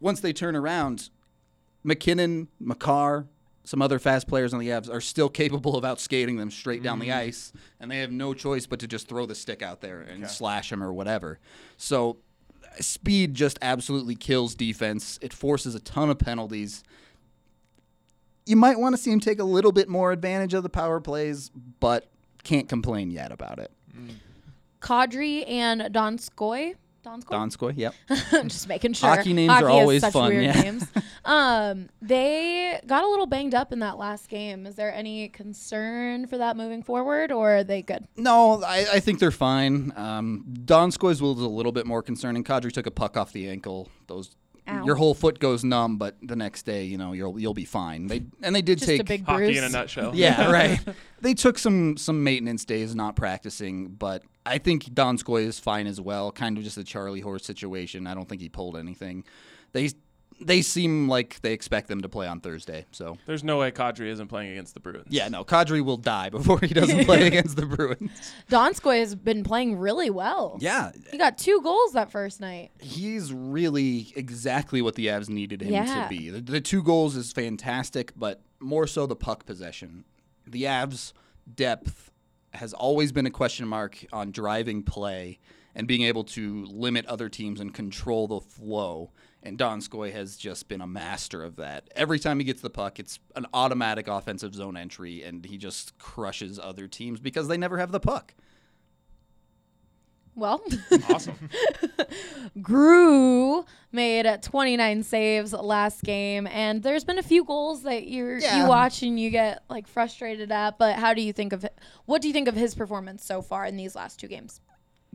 [0.00, 1.10] Once they turn around,
[1.84, 3.26] MacKinnon, Makar,
[3.64, 6.98] some other fast players on the Avs are still capable of outskating them straight down
[6.98, 7.28] the mm-hmm.
[7.28, 10.28] ice, and they have no choice but to just throw the stick out there and
[10.28, 11.38] slash them or whatever.
[11.76, 12.18] So
[12.80, 15.18] speed just absolutely kills defense.
[15.22, 16.82] It forces a ton of penalties.
[18.46, 21.00] You might want to see him take a little bit more advantage of the power
[21.00, 22.08] plays, but
[22.42, 23.70] can't complain yet about it.
[23.96, 24.14] Mm.
[24.80, 26.74] Kadri and Donskoy.
[27.04, 27.30] Donskoy?
[27.30, 27.94] Donskoy, yep.
[28.32, 29.08] I'm just making sure.
[29.08, 30.60] Hockey names are always such fun, Weird yeah.
[30.60, 30.86] names.
[31.24, 34.66] Um, they got a little banged up in that last game.
[34.66, 38.06] Is there any concern for that moving forward, or are they good?
[38.16, 39.92] No, I, I think they're fine.
[39.96, 42.44] Um, Donskoy's was a little bit more concerning.
[42.44, 43.88] Kadri took a puck off the ankle.
[44.06, 44.36] Those
[44.68, 44.84] Ow.
[44.84, 48.06] your whole foot goes numb, but the next day, you know, you'll you'll be fine.
[48.06, 49.58] They and they did Just take a big Hockey bruise.
[49.58, 50.12] in a nutshell.
[50.14, 50.78] yeah, right.
[51.20, 56.00] They took some some maintenance days not practicing, but I think Donskoy is fine as
[56.00, 56.30] well.
[56.32, 58.06] Kind of just a Charlie horse situation.
[58.06, 59.24] I don't think he pulled anything.
[59.72, 59.90] They
[60.44, 62.86] they seem like they expect them to play on Thursday.
[62.90, 65.06] So There's no way Kadri isn't playing against the Bruins.
[65.10, 68.32] yeah, no, Kadri will die before he doesn't play against the Bruins.
[68.50, 70.56] Donskoy has been playing really well.
[70.60, 72.70] Yeah, He got two goals that first night.
[72.80, 76.02] he's really exactly what the Avs needed him Yeah.
[76.04, 76.30] to be.
[76.30, 80.04] The, the two goals is fantastic, but more so the puck possession.
[80.46, 81.12] The Avs'
[81.54, 82.10] depth
[82.54, 85.38] has always been a question mark on driving play
[85.74, 89.10] and being able to limit other teams and control the flow.
[89.44, 91.88] And Donskoy has just been a master of that.
[91.96, 95.98] Every time he gets the puck, it's an automatic offensive zone entry, and he just
[95.98, 98.34] crushes other teams because they never have the puck.
[100.34, 100.62] Well,
[101.10, 101.34] Awesome.
[102.62, 108.62] Grew made 29 saves last game, and there's been a few goals that you Yeah.
[108.62, 110.78] you watch and you get like frustrated at.
[110.78, 111.66] But how do you think of?
[112.06, 114.60] What do you think of his performance so far in these last two games?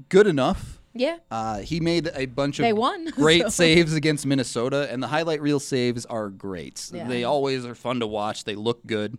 [0.09, 0.76] Good enough.
[0.99, 3.49] Yeah, Uh, he made a bunch of They won, great so.
[3.49, 6.89] saves against Minnesota, and the highlight reel saves are great.
[6.93, 7.07] Yeah.
[7.07, 8.43] They always are fun to watch.
[8.43, 9.17] They look good.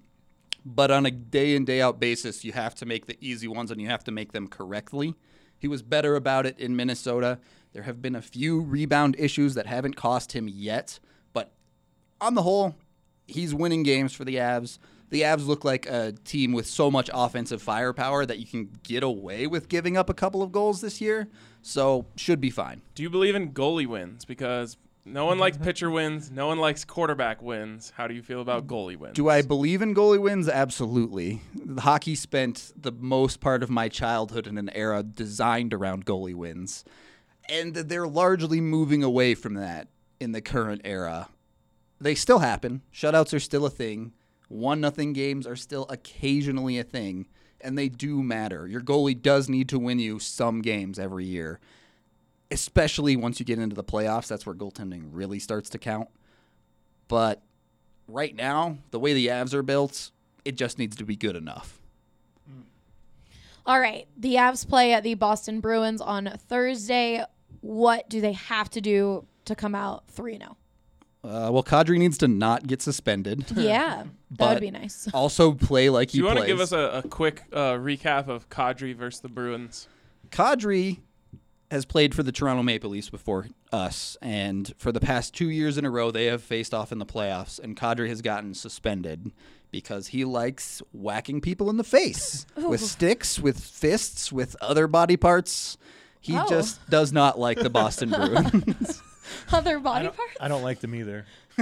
[0.64, 3.70] But on a day in, day out basis, you have to make the easy ones
[3.70, 5.14] and you have to make them correctly.
[5.58, 7.38] He was better about it in Minnesota.
[7.72, 10.98] There have been a few rebound issues that haven't cost him yet,
[11.32, 11.52] but
[12.20, 12.76] on the whole,
[13.26, 14.78] he's winning games for the Avs.
[15.10, 19.02] The Avs look like a team with so much offensive firepower that you can get
[19.02, 21.28] away with giving up a couple of goals this year.
[21.62, 22.82] So should be fine.
[22.94, 24.24] Do you believe in goalie wins?
[24.24, 26.30] Because no one likes pitcher wins.
[26.30, 27.92] No one likes quarterback wins.
[27.96, 29.14] How do you feel about goalie wins?
[29.14, 30.48] Do I believe in goalie wins?
[30.48, 31.40] Absolutely.
[31.78, 36.84] Hockey spent the most part of my childhood in an era designed around goalie wins.
[37.48, 39.88] And they're largely moving away from that
[40.20, 41.28] in the current era.
[41.98, 42.82] They still happen.
[42.92, 44.12] Shutouts are still a thing.
[44.48, 47.26] One nothing games are still occasionally a thing,
[47.61, 48.66] and they do matter.
[48.66, 51.61] Your goalie does need to win you some games every year.
[52.50, 56.08] Especially once you get into the playoffs, that's where goaltending really starts to count.
[57.08, 57.42] But
[58.06, 60.11] right now, the way the Avs are built,
[60.44, 61.78] it just needs to be good enough.
[63.66, 64.08] All right.
[64.16, 67.22] The Avs play at the Boston Bruins on Thursday.
[67.61, 70.56] What do they have to do to come out 3 0?
[71.24, 73.44] Uh, well, Kadri needs to not get suspended.
[73.57, 75.09] Yeah, that would be nice.
[75.14, 76.48] Also, play like Do he you want to plays.
[76.52, 79.88] give us a, a quick uh, recap of Kadri versus the Bruins?
[80.31, 81.00] Kadri
[81.70, 85.76] has played for the Toronto Maple Leafs before us, and for the past two years
[85.76, 89.33] in a row, they have faced off in the playoffs, and Kadri has gotten suspended
[89.70, 95.16] because he likes whacking people in the face with sticks, with fists, with other body
[95.18, 95.76] parts.
[96.20, 96.46] He Oh.
[96.48, 99.02] just does not like the Boston Bruins.
[99.52, 100.36] Other body parts?
[100.40, 101.26] I don't like them either.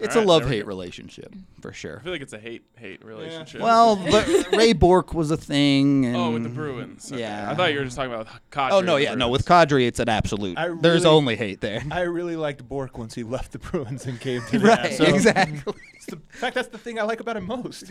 [0.00, 1.98] it's All a right, love hate relationship for sure.
[2.00, 3.60] I feel like it's a hate hate relationship.
[3.60, 6.06] Well, but Ray Bourque was a thing.
[6.06, 7.12] And oh, with the Bruins.
[7.12, 7.20] Okay.
[7.20, 7.50] Yeah.
[7.50, 8.70] I thought you were just talking about Kadri.
[8.72, 9.28] Oh no, and the yeah, no.
[9.28, 10.56] With Kadri, it's an absolute.
[10.56, 11.82] I There's only hate there.
[11.90, 15.04] I really liked Bork once he left the Bruins and came to the right, So
[15.04, 15.74] exactly.
[16.08, 17.84] the- in fact, that's the thing I like about him most.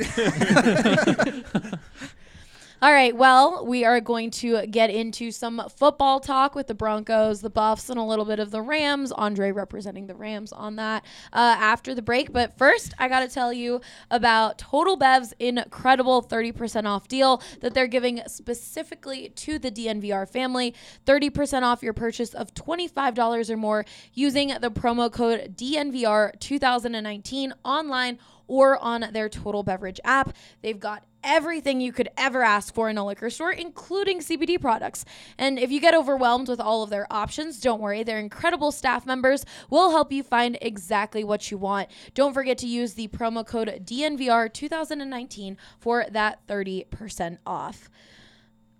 [2.80, 7.42] All right, well, we are going to get into some football talk with the Broncos,
[7.42, 9.12] the Buffs, and a little bit of the Rams.
[9.12, 12.32] Andre representing the Rams on that uh, after the break.
[12.32, 17.74] But first, I got to tell you about Total Bev's incredible 30% off deal that
[17.74, 20.76] they're giving specifically to the DNVR family.
[21.08, 28.20] 30% off your purchase of $25 or more using the promo code DNVR 2019 online
[28.46, 30.36] or on their Total Beverage app.
[30.62, 35.06] They've got everything you could ever ask for in a liquor store, including CBD products.
[35.38, 38.02] And if you get overwhelmed with all of their options, don't worry.
[38.02, 41.90] Their incredible staff members will help you find exactly what you want.
[42.13, 47.90] Don't forget to use the promo code DNVR 2019 for that 30% off.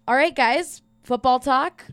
[0.08, 1.86] All right, guys, football talk.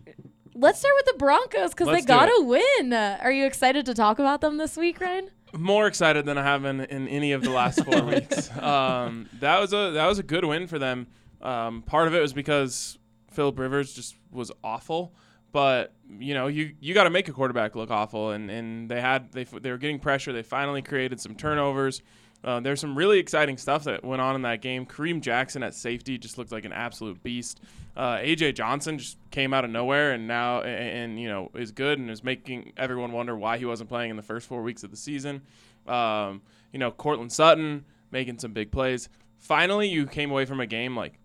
[0.55, 2.93] Let's start with the Broncos because they got to win.
[2.93, 5.31] Are you excited to talk about them this week, Ryan?
[5.59, 8.51] More excited than I have been in any of the last four weeks.
[8.59, 11.07] Um, that was a that was a good win for them.
[11.43, 12.99] Um, part of it was because
[13.31, 15.15] Philip Rivers just was awful,
[15.53, 19.01] but you know you you got to make a quarterback look awful, and, and they
[19.01, 20.33] had they they were getting pressure.
[20.33, 22.03] They finally created some turnovers.
[22.45, 24.85] Uh, there's some really exciting stuff that went on in that game.
[24.85, 27.61] Kareem Jackson at safety just looked like an absolute beast.
[27.97, 31.73] Uh, AJ Johnson just came out of nowhere and now and, and you know is
[31.73, 34.85] good and is making everyone wonder why he wasn't playing in the first four weeks
[34.85, 35.43] of the season.
[35.87, 39.09] Um, you know, Courtland Sutton making some big plays.
[39.39, 41.19] Finally, you came away from a game like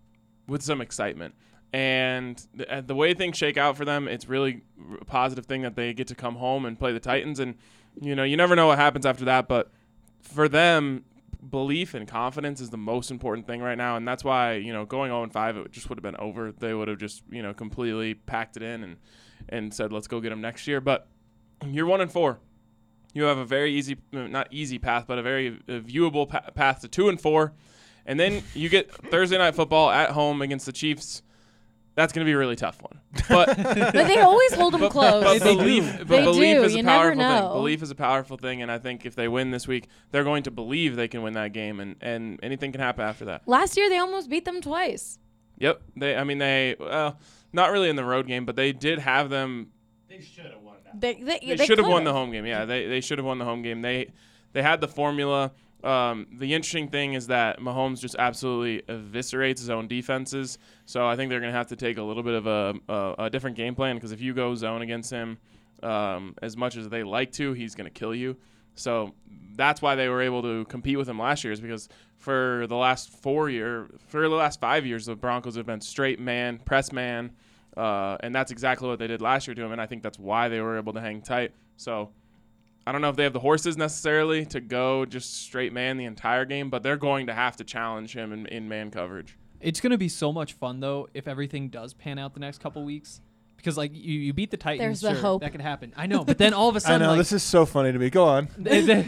[0.46, 1.34] with some excitement.
[1.72, 4.62] And the, uh, the way things shake out for them, it's really
[5.00, 7.38] a positive thing that they get to come home and play the Titans.
[7.38, 7.56] And
[8.00, 9.70] you know, you never know what happens after that, but
[10.20, 11.04] for them,
[11.48, 14.84] belief and confidence is the most important thing right now, and that's why you know
[14.84, 16.52] going 0 5 it just would have been over.
[16.52, 18.96] They would have just you know completely packed it in and
[19.48, 20.80] and said let's go get them next year.
[20.80, 21.08] But
[21.66, 22.40] you're one and four.
[23.12, 27.08] You have a very easy, not easy path, but a very viewable path to two
[27.08, 27.54] and four,
[28.06, 31.22] and then you get Thursday night football at home against the Chiefs.
[32.00, 32.98] That's going to be a really tough one.
[33.28, 35.22] But But they always hold them but, close.
[35.22, 36.62] but belief, but They belief do.
[36.64, 37.40] is a You never powerful know.
[37.40, 37.58] thing.
[37.58, 40.44] Belief is a powerful thing, and I think if they win this week, they're going
[40.44, 43.46] to believe they can win that game, and, and anything can happen after that.
[43.46, 45.18] Last year they almost beat them twice.
[45.58, 45.82] Yep.
[45.96, 46.16] They.
[46.16, 46.76] I mean, they.
[46.80, 47.18] Well,
[47.52, 49.72] not really in the road game, but they did have them.
[50.08, 50.54] They, should
[50.94, 52.46] they, They, they should have won the home game.
[52.46, 53.82] Yeah, they they should have won the home game.
[53.82, 54.10] They
[54.52, 55.52] they had the formula.
[55.82, 60.58] Um, the interesting thing is that Mahomes just absolutely eviscerates his own defenses.
[60.84, 63.14] So I think they're going to have to take a little bit of a, a,
[63.24, 65.38] a different game plan because if you go zone against him,
[65.82, 68.36] um, as much as they like to, he's going to kill you.
[68.74, 69.14] So
[69.56, 72.76] that's why they were able to compete with him last year, is because for the
[72.76, 76.92] last four year, for the last five years, the Broncos have been straight man, press
[76.92, 77.32] man,
[77.76, 79.72] uh, and that's exactly what they did last year to him.
[79.72, 81.52] And I think that's why they were able to hang tight.
[81.76, 82.10] So
[82.86, 86.06] I don't know if they have the horses necessarily to go just straight man the
[86.06, 89.36] entire game, but they're going to have to challenge him in, in man coverage.
[89.60, 92.82] It's gonna be so much fun though if everything does pan out the next couple
[92.84, 93.20] weeks.
[93.58, 95.42] Because like you, you beat the Titans, There's the hope.
[95.42, 95.92] that could happen.
[95.94, 97.92] I know, but then all of a sudden, I know like, this is so funny
[97.92, 98.08] to me.
[98.08, 98.48] Go on.
[98.58, 99.06] they- they-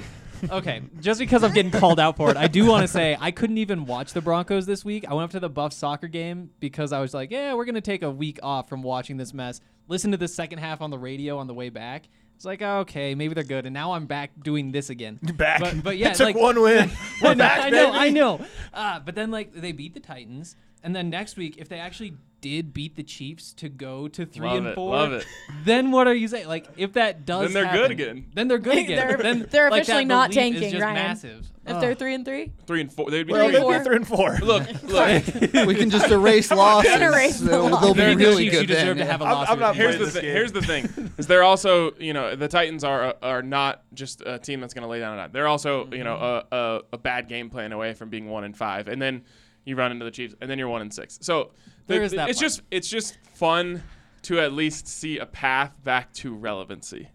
[0.50, 3.30] okay, just because I'm getting called out for it, I do want to say I
[3.30, 5.06] couldn't even watch the Broncos this week.
[5.08, 7.80] I went up to the Buff soccer game because I was like, yeah, we're gonna
[7.80, 9.60] take a week off from watching this mess.
[9.88, 12.08] Listen to the second half on the radio on the way back.
[12.42, 15.20] It's like oh, okay, maybe they're good, and now I'm back doing this again.
[15.36, 15.60] Back.
[15.60, 16.90] but, but yeah, it took like one win.
[16.90, 17.98] I We're know, back, I know, baby.
[17.98, 18.40] I know.
[18.74, 22.14] Uh, but then like they beat the Titans, and then next week, if they actually
[22.42, 25.24] did beat the Chiefs to go to three Love and it, four, love it.
[25.64, 26.48] then what are you saying?
[26.48, 28.26] Like if that does, Then they're good again.
[28.34, 29.08] Then they're good again.
[29.08, 30.94] They're- then they're like, officially that not belief tanking, Is just Ryan.
[30.94, 31.46] massive.
[31.64, 33.08] If they're three and three, Three and four.
[33.08, 33.84] They'd be Well, three they'd and be four.
[33.84, 34.36] three and four.
[34.42, 34.82] Look,
[35.52, 35.66] look.
[35.68, 36.92] we can just erase losses.
[37.00, 37.82] Erase the They'll, loss.
[37.82, 39.06] they'll be They're the really good you deserve then.
[39.06, 39.48] to have a I'm- loss.
[39.48, 40.24] I'm not with here's the this thing.
[40.24, 41.12] Here's the thing.
[41.18, 44.74] Is they're also you know the Titans are uh, are not just a team that's
[44.74, 45.30] going to lay down a dime.
[45.32, 46.52] They're also you know mm-hmm.
[46.52, 49.22] a, a, a bad game plan away from being one and five, and then
[49.64, 51.16] you run into the Chiefs, and then you're one and six.
[51.22, 51.52] So
[51.86, 52.50] the- There is that it's part.
[52.50, 53.82] just it's just fun
[54.22, 57.08] to at least see a path back to relevancy.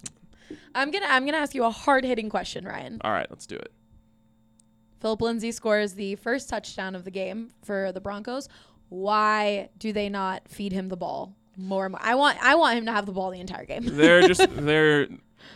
[0.76, 3.00] I'm gonna I'm gonna ask you a hard hitting question, Ryan.
[3.04, 3.72] All right, let's do it.
[5.00, 8.50] Philip Lindsay scores the first touchdown of the game for the Broncos.
[8.90, 11.86] Why do they not feed him the ball more?
[11.86, 12.02] and more?
[12.04, 13.84] I want I want him to have the ball the entire game.
[13.86, 15.08] they're just they're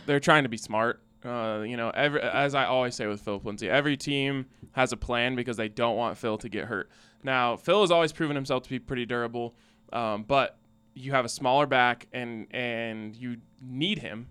[0.06, 1.02] they're trying to be smart.
[1.24, 4.96] Uh, you know, every as I always say with Philip Lindsay, every team has a
[4.96, 6.90] plan because they don't want Phil to get hurt.
[7.22, 9.54] Now, Phil has always proven himself to be pretty durable,
[9.92, 10.58] um, but
[10.94, 14.28] you have a smaller back and and you need him,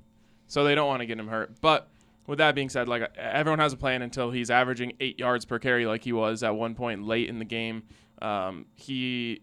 [0.48, 1.60] so they don't want to get him hurt.
[1.62, 1.90] But
[2.28, 5.60] with that being said, like everyone has a plan until he's averaging eight yards per
[5.60, 7.84] carry, like he was at one point late in the game.
[8.22, 9.42] Um, he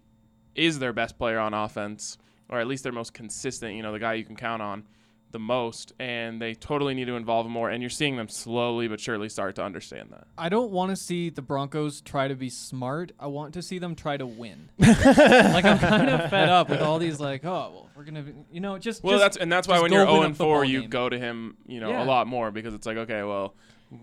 [0.55, 3.75] is their best player on offense, or at least their most consistent.
[3.75, 4.85] You know, the guy you can count on
[5.31, 7.69] the most, and they totally need to involve him more.
[7.71, 10.27] And you're seeing them slowly but surely start to understand that.
[10.39, 13.13] I don't want to see the Broncos try to be smart.
[13.21, 14.71] I want to see them try to win.
[14.79, 18.33] like I'm kind of fed up with all these like, oh, well, we're gonna, be,
[18.51, 20.83] you know, just Well, just- that's and that's why when you're 0 and 4 you
[20.83, 20.91] game.
[20.91, 22.05] go to him, you know, Yeah.
[22.05, 23.55] a lot more because it's like, okay, well,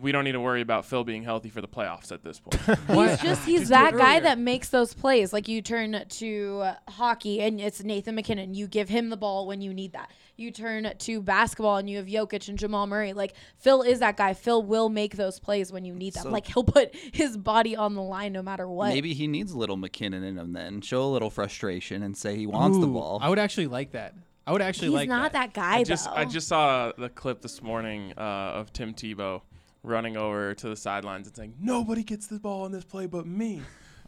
[0.01, 2.59] we don't need to worry about Phil being healthy for the playoffs at this point.
[2.87, 5.31] He's just he's Just that guy that makes those plays.
[5.31, 8.55] Like you turn to uh, hockey and it's Nathan MacKinnon.
[8.55, 10.09] You give him the ball when you need that.
[10.37, 13.13] You turn to basketball and you have Jokic and Jamal Murray.
[13.13, 14.33] Like Phil is that guy.
[14.33, 16.23] Phil will make those plays when you need them.
[16.23, 18.89] So- like he'll put his body on the line no matter what.
[18.89, 20.81] Maybe he needs a little MacKinnon in him then.
[20.81, 23.19] Show a little frustration and say he wants the ball.
[23.21, 24.13] I would actually like that.
[24.47, 26.15] I would actually like He's like not that, guy I just though.
[26.15, 29.41] I just saw the clip this morning uh, of Tim Tebow
[29.81, 33.25] running over to the sidelines and saying, "Nobody gets the ball in this play but
[33.25, 33.61] me."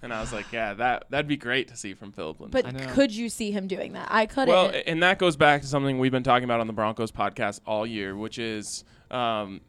[0.03, 2.73] And I was like, "Yeah, that that'd be great to see from Philip Lindsay." but
[2.73, 2.93] know.
[2.93, 4.07] could you see him doing that?
[4.11, 4.49] I couldn't.
[4.49, 7.61] Well, and that goes back to something we've been talking about on the Broncos podcast
[7.65, 9.61] all year, which is um,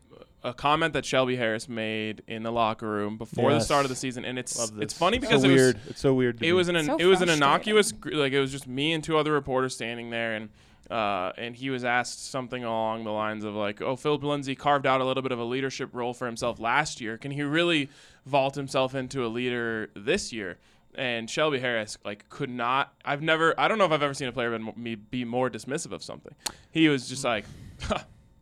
[0.44, 3.64] a comment that Shelby Harris made in the locker room before the Yes.
[3.64, 4.82] start of the season, and it's Love this.
[4.84, 5.80] it's funny It's because so it was weird.
[5.88, 6.38] It's so weird.
[6.38, 6.52] to it me.
[6.52, 7.34] was an So it was an frustrating.
[7.36, 10.50] innocuous gr- like it was just me and two other reporters standing there and
[10.90, 14.86] uh, and he was asked something along the lines of like oh Philip Lindsay carved
[14.86, 17.90] out a little bit of a leadership role for himself last year can he really
[18.28, 20.58] vault himself into a leader this year
[20.94, 24.28] and Shelby Harris like could not I've never I don't know if I've ever seen
[24.28, 26.34] a player been, me be more dismissive of something
[26.70, 27.44] he was just like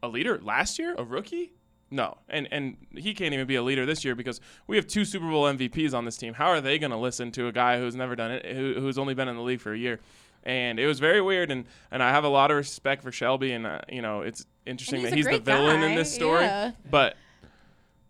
[0.02, 1.52] a leader last year a rookie
[1.90, 5.04] no, and and he can't even be a leader this year because we have two
[5.04, 6.34] Super Bowl MVPs on this team.
[6.34, 8.98] How are they going to listen to a guy who's never done it, who, who's
[8.98, 10.00] only been in the league for a year?
[10.42, 13.52] And it was very weird, and and I have a lot of respect for Shelby,
[13.52, 16.72] and uh, you know it's interesting that he's the villain in this story, yeah.
[16.90, 17.16] but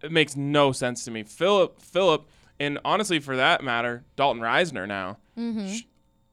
[0.02, 1.22] it makes no sense to me.
[1.22, 2.26] Philip, Philip,
[2.60, 5.18] and honestly, for that matter, Dalton Risner now
[5.68, 5.82] sh-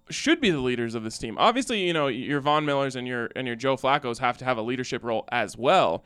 [0.10, 1.38] should be the leaders of this team.
[1.38, 4.58] Obviously, you know your Von Millers and your and your Joe Flacco's have to have
[4.58, 6.04] a leadership role as well,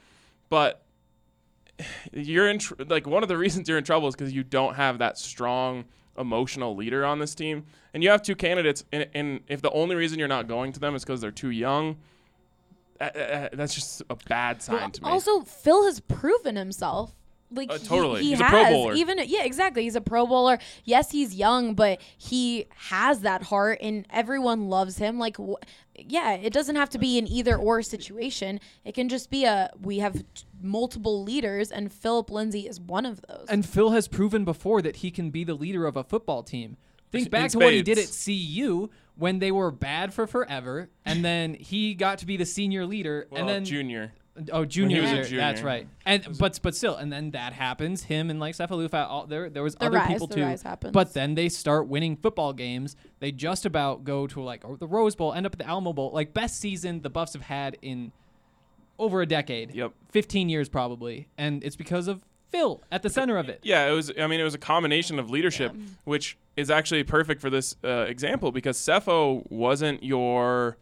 [0.49, 0.83] but
[2.11, 4.75] you're in tr- like one of the reasons you're in trouble is because you don't
[4.75, 5.85] have that strong
[6.17, 9.95] emotional leader on this team, and you have two candidates, and, and if the only
[9.95, 11.97] reason you're not going to them is because they're too young.
[12.99, 15.09] uh, uh, that's just a bad sign to me.
[15.09, 17.13] Also, Phil has proven himself.
[17.49, 18.21] Like Uh, he- totally.
[18.23, 18.51] he, He's a has.
[18.51, 18.93] Pro Bowler.
[18.93, 19.83] Even yeah, exactly.
[19.83, 20.59] He's a Pro Bowler.
[20.83, 25.17] Yes, he's young, but he has that heart, and everyone loves him.
[25.17, 25.53] Like, wh-
[25.95, 28.59] yeah, it doesn't have to be an either or situation.
[28.83, 30.23] It can just be a we have t-
[30.61, 33.45] multiple leaders, and Philip Lindsay is one of those.
[33.49, 36.75] And Phil has proven before that he can be the leader of a football team.
[37.11, 38.53] Think back to what he did at spades.
[38.57, 42.85] CU when they were bad for forever, and then he got to be the senior
[42.85, 44.11] leader, well, and then junior.
[44.51, 45.37] Oh junior, year, junior.
[45.37, 45.87] that's right.
[46.05, 48.03] And but but still, and then that happens.
[48.03, 50.43] Him and like Sefo Liufau, all there there was The other rise- people the too.
[50.43, 50.91] rise happens.
[50.93, 52.95] But then they start winning football games.
[53.19, 56.11] They just about go to like the Rose Bowl, end up at the Alamo Bowl,
[56.13, 58.11] like best season the Buffs have had in
[58.99, 59.73] over a decade.
[59.75, 59.93] Yep.
[60.11, 63.59] 15 years probably, and it's because of Phil at the center of it.
[63.63, 64.11] Yeah, it was.
[64.19, 65.75] I mean, it was a combination of leadership,
[66.05, 70.77] which is actually perfect for this uh, example because Sefo wasn't your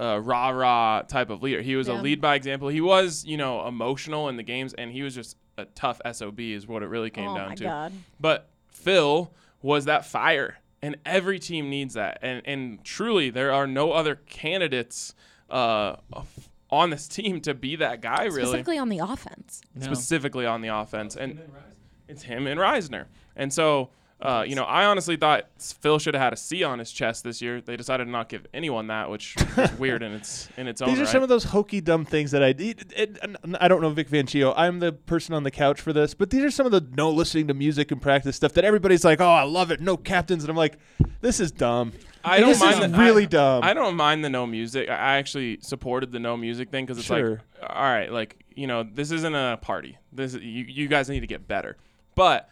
[0.00, 1.60] uh, rah rah type of leader.
[1.60, 2.68] He was a lead by example.
[2.68, 6.40] He was, you know, emotional in the games, and he was just a tough sob,
[6.40, 7.64] is what it really came oh down my to.
[7.64, 7.92] god.
[8.18, 9.32] But Phil
[9.62, 12.18] was that fire, and every team needs that.
[12.22, 15.14] And and truly, there are no other candidates
[15.50, 15.96] uh,
[16.70, 18.24] on this team to be that guy.
[18.24, 19.60] Really, Specifically on the offense.
[19.74, 19.84] No.
[19.84, 21.40] specifically on the offense, and
[22.08, 23.06] it's him and Risner.
[23.36, 23.90] And so,
[24.22, 27.24] uh, you know, I honestly thought Phil should have had a C on his chest
[27.24, 27.60] this year.
[27.60, 30.90] They decided to not give anyone that, which is weird in its in its own
[30.90, 31.10] These are right.
[31.10, 33.18] some of those hokey dumb things that I it, it,
[33.60, 34.52] I don't know Vic Fangio.
[34.56, 37.10] I'm the person on the couch for this, but these are some of the no
[37.10, 40.44] listening to music and practice stuff that everybody's like, "Oh, I love it." No captains,
[40.44, 40.78] and I'm like,
[41.20, 41.92] "This is dumb."
[42.22, 43.64] I don't this mind is the- really I- dumb.
[43.64, 44.90] I don't mind the no music.
[44.90, 47.30] I I actually supported the no music thing because it's Sure.
[47.62, 49.96] like, all right, like you know, this isn't a party.
[50.12, 51.78] This you you guys need to get better.
[52.14, 52.50] But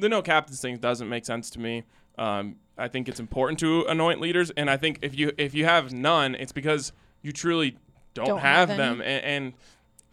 [0.00, 1.84] the no captains thing doesn't make sense to me.
[2.18, 5.64] Um, I think it's important to anoint leaders, and I think if you if you
[5.64, 6.92] have none, it's because
[7.22, 7.76] you truly
[8.14, 9.00] don't, Don't have, have them.
[9.00, 9.10] any.
[9.10, 9.52] And, and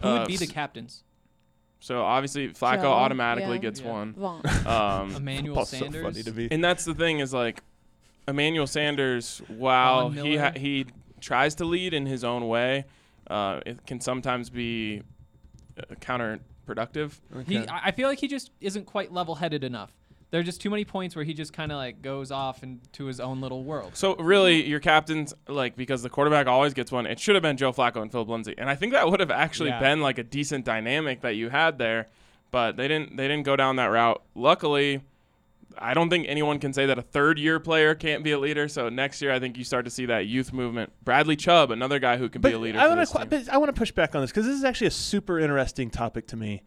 [0.02, 1.04] Who uh, would be the captains?
[1.80, 3.62] So obviously Flacco Joe, automatically yeah.
[3.62, 3.92] gets Yeah.
[3.92, 4.16] one.
[4.66, 6.48] Um, Emmanuel Paul's so funny to me.
[6.50, 7.62] and that's the thing is like
[8.28, 10.88] Emmanuel Sanders, while he ha- he
[11.22, 12.86] tries to lead in his own way,
[13.30, 15.04] uh, it can sometimes be
[16.70, 17.12] uh, counterproductive.
[17.48, 19.92] He, I I feel like he just isn't quite level-headed enough.
[20.32, 23.06] There are just too many points where he just kind of like goes off into
[23.06, 23.96] his own little world.
[23.96, 27.06] So really, your captains like because the quarterback always gets one.
[27.06, 29.32] It should have been Joe Flacco and Philip Lindsay, and I think that would have
[29.32, 29.80] actually Yeah.
[29.80, 32.08] been like a decent dynamic that you had there.
[32.52, 33.18] But they didn't.
[33.18, 34.22] They didn't go down that route.
[34.34, 35.02] Luckily,
[35.78, 38.68] I don't think anyone can say that a third-year player can't be a leader.
[38.68, 40.92] So next year, I think you start to see that youth movement.
[41.04, 42.80] Bradley Chubb, another guy who can be a leader.
[42.80, 44.88] I want to but I want to push back on this because this is actually
[44.88, 46.64] a super interesting topic to me.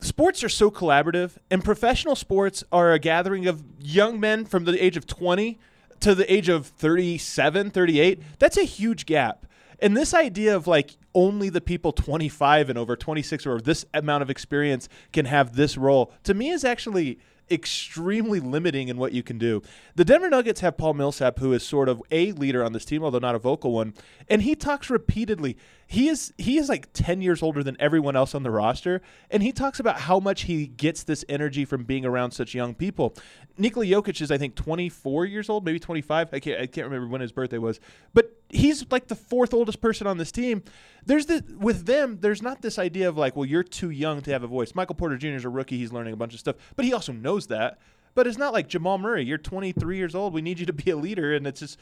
[0.00, 4.82] Sports are so collaborative, and professional sports are a gathering of young men from the
[4.82, 5.58] age of 20
[6.00, 8.22] to the age of 37, 38.
[8.38, 9.46] That's a huge gap.
[9.78, 14.22] And this idea of like only the people 25 and over 26 or this amount
[14.22, 17.18] of experience can have this role to me is actually
[17.50, 19.62] extremely limiting in what you can do.
[19.94, 23.02] The Denver Nuggets have Paul Millsap, who is sort of a leader on this team,
[23.04, 23.94] although not a vocal one,
[24.28, 25.56] and he talks repeatedly.
[25.86, 29.00] He is he is like ten years older than everyone else on the roster,
[29.30, 32.74] and he talks about how much he gets this energy from being around such young
[32.74, 33.14] people.
[33.56, 36.30] Nikola Jokic is I think 24 years old, maybe 25.
[36.32, 37.78] I can't I can't remember when his birthday was,
[38.14, 40.62] but he's like the fourth oldest person on this team.
[41.04, 44.32] There's the with them, there's not this idea of like, well, you're too young to
[44.32, 44.74] have a voice.
[44.74, 45.28] Michael Porter Jr.
[45.28, 47.78] is a rookie; he's learning a bunch of stuff, but he also knows that.
[48.16, 49.26] But it's not like Jamal Murray.
[49.26, 50.32] You're 23 years old.
[50.32, 51.78] We need you to be a leader, and it's just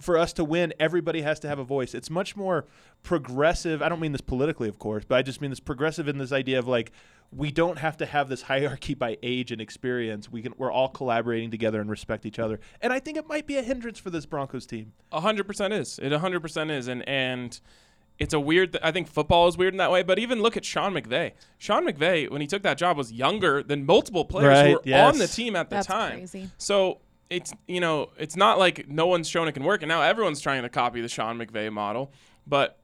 [0.00, 1.94] for us to win, everybody has to have a voice.
[1.94, 2.66] It's much more
[3.02, 3.82] progressive.
[3.82, 6.32] I don't mean this politically, of course, but I just mean this progressive in this
[6.32, 6.92] idea of like
[7.30, 10.30] we don't have to have this hierarchy by age and experience.
[10.30, 12.60] We can we're all collaborating together and respect each other.
[12.80, 14.92] And I think it might be a hindrance for this Broncos team.
[15.12, 15.98] A hundred percent is.
[16.02, 17.58] It a hundred percent is, and and
[18.18, 18.72] it's a weird.
[18.72, 20.02] Th- I think football is weird in that way.
[20.02, 21.32] But even look at Sean McVay.
[21.58, 24.82] Sean McVay, when he took that job, was younger than multiple players Right, who were
[24.84, 25.12] yes.
[25.14, 26.18] on the team at the That's time.
[26.18, 26.50] crazy.
[26.58, 26.98] So
[27.30, 30.40] it's you know it's not like no one's shown it can work, and now everyone's
[30.40, 32.12] trying to copy the Sean McVay model.
[32.46, 32.78] But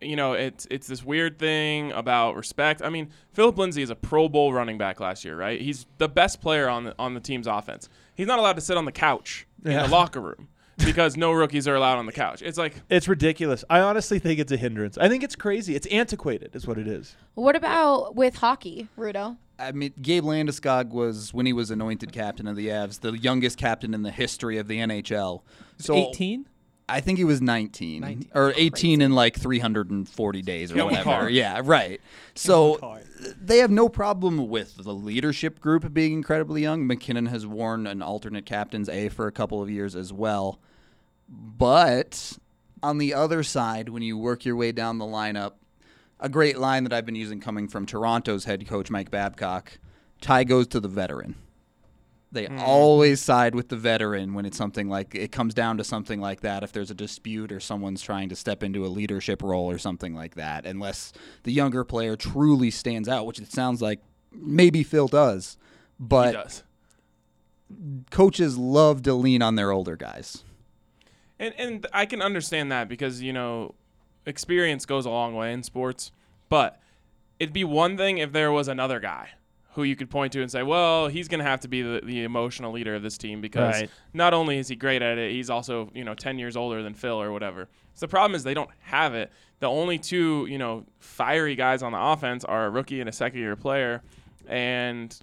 [0.00, 2.82] you know it's it's this weird thing about respect.
[2.82, 5.60] I mean, Philip Lindsay is a Pro Bowl running back last year, right?
[5.60, 7.88] He's the best player on the on the team's offense.
[8.14, 10.48] He's not allowed to sit on the couch in the locker room
[10.84, 12.42] because no rookies are allowed on the couch.
[12.42, 13.64] It's like It's ridiculous.
[13.68, 14.96] I honestly think it's a hindrance.
[14.98, 15.74] I think it's crazy.
[15.74, 17.16] It's antiquated, is what it is.
[17.34, 19.36] What about with hockey, Rudo?
[19.60, 23.58] I mean, Gabe Landeskog was when he was anointed captain of the Avs, the youngest
[23.58, 25.42] captain in the history of the NHL.
[25.78, 26.46] So 18?
[26.88, 28.30] I think he was 19, 19.
[28.34, 31.04] or 18 in like 340 days or Kevin whatever.
[31.04, 31.30] Carr.
[31.30, 32.00] Yeah, right.
[32.34, 32.98] So
[33.40, 36.86] they have no problem with the leadership group being incredibly young.
[36.86, 40.58] MacKinnon has worn an alternate captain's A for a couple of years as well.
[41.28, 42.38] But
[42.82, 45.52] on the other side, when you work your way down the lineup,
[46.20, 49.78] a great line that I've been using coming from Toronto's head coach Mike Babcock,
[50.20, 51.34] tie goes to the veteran.
[52.32, 52.60] They hmm.
[52.60, 56.42] always side with the veteran when it's something like it comes down to something like
[56.42, 56.62] that.
[56.62, 60.14] If there's a dispute or someone's trying to step into a leadership role or something
[60.14, 61.12] like that, unless
[61.42, 64.00] the younger player truly stands out, which it sounds like
[64.30, 65.56] maybe Phil does.
[65.98, 66.62] he But does.
[68.12, 70.44] coaches love to lean on their older guys.
[71.40, 73.74] And and I can understand that because you know,
[74.26, 76.12] experience goes a long way in sports.
[76.48, 76.80] But
[77.38, 79.30] it'd be one thing if there was another guy
[79.74, 82.00] who you could point to and say, well, he's going to have to be the,
[82.04, 83.90] the emotional leader of this team because Right.
[84.12, 86.92] not only is he great at it, he's also you know ten years older than
[86.94, 87.68] Phil or whatever.
[87.94, 89.30] So the problem is they don't have it.
[89.60, 93.12] The only two you know fiery guys on the offense are a rookie and a
[93.12, 94.02] second year player,
[94.48, 95.16] and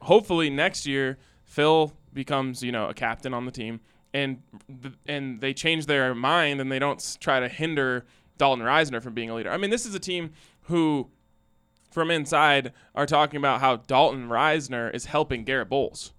[0.00, 3.80] hopefully next year Phil becomes you know a captain on the team
[4.12, 4.42] and
[4.82, 8.04] th- and they change their mind and they don't s- try to hinder
[8.38, 9.50] Dalton Risner from being a leader.
[9.50, 10.32] I mean, this is a team
[10.62, 11.08] who
[11.90, 16.12] from inside are talking about how Dalton Risner is helping Garett Bolles.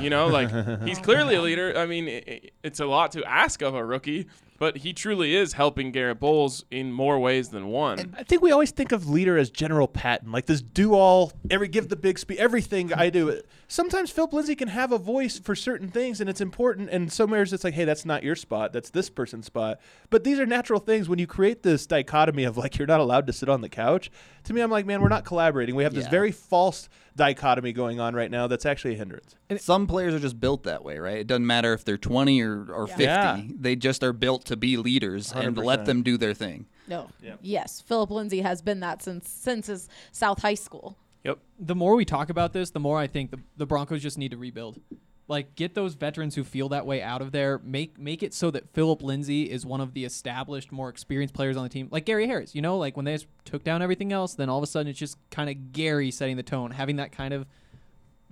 [0.00, 0.48] You know, like
[0.86, 1.76] he's clearly a leader.
[1.76, 4.26] I mean, i i- it's a lot to ask of a rookie,
[4.58, 8.14] but he truly is helping Garett Bolles in more ways than one.
[8.16, 11.68] I think we always think of leader as General Patton, like this do all, every
[11.68, 13.40] give the big speech, everything I do.
[13.68, 16.90] Sometimes Phil Lindsay can have a voice for certain things, and it's important.
[16.90, 19.80] And somewhere it's like, hey, that's not your spot, that's this person's spot.
[20.10, 21.08] But these are natural things.
[21.08, 24.10] When you create this dichotomy of like you're not allowed to sit on the couch,
[24.44, 25.74] to me, I'm like, man, we're not collaborating.
[25.74, 28.46] We have this very false dichotomy going on right now.
[28.46, 29.34] That's actually a hindrance.
[29.58, 31.18] Some players are just built that way, right?
[31.18, 33.02] It doesn't matter if they're 20 or, or 50.
[33.02, 33.40] Yeah.
[33.48, 35.64] They just are built to be leaders and 100%.
[35.64, 36.66] let them do their thing.
[36.88, 37.08] No.
[37.42, 40.96] Yes, Philip Lindsay has been that since since his South High School.
[41.24, 41.38] Yep.
[41.58, 44.30] The more we talk about this, the more I think the, the Broncos just need
[44.30, 44.80] to rebuild.
[45.28, 47.58] Like get those veterans who feel that way out of there.
[47.58, 51.56] Make make it so that Philip Lindsay is one of the established, more experienced players
[51.56, 51.88] on the team.
[51.90, 54.58] Like Gary Harris, you know, like when they just took down everything else, then all
[54.58, 57.46] of a sudden it's just kind of Gary setting the tone, having that kind of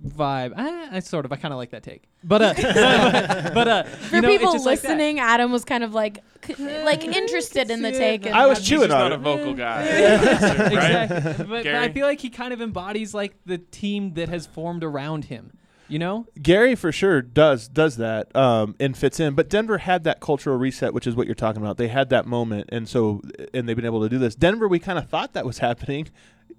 [0.03, 0.53] vibe.
[0.55, 2.03] I, I sort of I kind of like that take.
[2.23, 2.53] But uh,
[3.53, 6.55] but uh, For you know, people just like listening, Adam was kind of like c-
[6.83, 8.27] like interested in the take.
[8.27, 9.15] I was chewing just on not it.
[9.15, 9.83] a vocal guy.
[9.85, 11.45] exactly.
[11.45, 14.83] But, but I feel like he kind of embodies like the team that has formed
[14.83, 15.57] around him.
[15.87, 16.27] You know?
[16.41, 19.35] Gary for sure does does that um, and fits in.
[19.35, 21.77] But Denver had that cultural reset, which is what you're talking about.
[21.77, 23.21] They had that moment, and so
[23.53, 24.35] and they've been able to do this.
[24.35, 26.09] Denver, we kind of thought that was happening,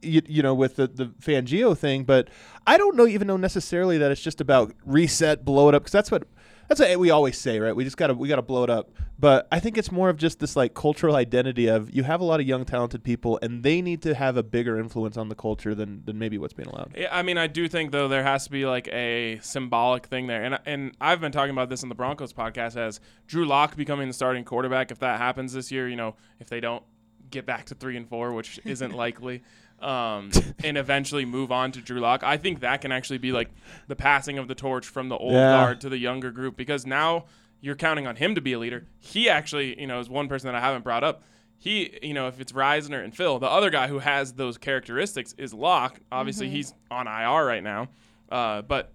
[0.03, 2.05] you, you know, with the the Fangio thing.
[2.05, 2.29] But
[2.67, 5.93] I don't know even know necessarily that it's just about reset, blow it up, because
[5.93, 6.25] that's what
[6.69, 7.75] that's what we always say, right?
[7.75, 8.91] We just gotta we gotta blow it up.
[9.19, 12.25] But I think it's more of just this like cultural identity of you have a
[12.25, 15.35] lot of young talented people, and they need to have a bigger influence on the
[15.35, 16.95] culture than than maybe what's being allowed.
[16.97, 20.27] Yeah, I mean, I do think though there has to be like a symbolic thing
[20.27, 23.77] there, and and I've been talking about this in the Broncos podcast as Drew Lock
[23.77, 24.91] becoming the starting quarterback.
[24.91, 26.83] If that happens this year, you know, if they don't
[27.31, 29.43] get back to three and four, which isn't likely,
[29.81, 30.31] um,
[30.65, 32.23] and eventually move on to Drew Lock.
[32.23, 33.51] I think that can actually be like
[33.89, 35.51] the passing of the torch from the old Yeah.
[35.53, 37.27] guard to the younger group because now
[37.61, 38.87] you're counting on him to be a leader.
[38.99, 41.23] He actually, you know, is one person that I haven't brought up.
[41.59, 45.35] He, you know, if it's Risner and Phil, the other guy who has those characteristics
[45.39, 45.99] is Lock.
[46.13, 47.89] Obviously, he's on IR right now,
[48.31, 48.93] uh, but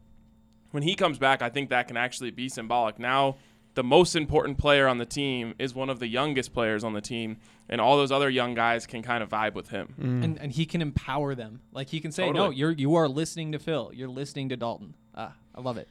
[0.69, 2.99] when he comes back, I think that can actually be symbolic.
[2.99, 3.37] Now,
[3.73, 7.01] the most important player on the team is one of the youngest players on the
[7.01, 7.37] team,
[7.69, 9.93] and all those other young guys can kind of vibe with him.
[9.97, 11.61] and and he can empower them.
[11.71, 13.91] Like he can say, no, you're you are listening to Phil.
[13.93, 14.95] You're listening to Dalton.
[15.15, 15.87] Ah, I love it.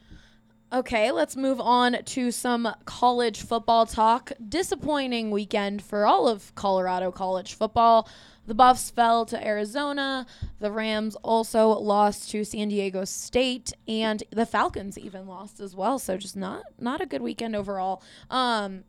[0.73, 4.31] Okay, let's move on to some college football talk.
[4.47, 8.07] Disappointing weekend for all of Colorado college football.
[8.47, 10.25] The Buffs fell to Arizona.
[10.59, 15.99] The Rams also lost to San Diego State, and the Falcons even lost as well.
[15.99, 18.01] So just not not a good weekend overall.
[18.29, 18.85] Um,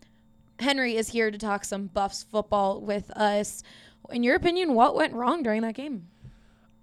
[0.61, 3.65] Henry is here to talk some Buffs football with us.
[4.11, 6.07] In your opinion, what went wrong during that game?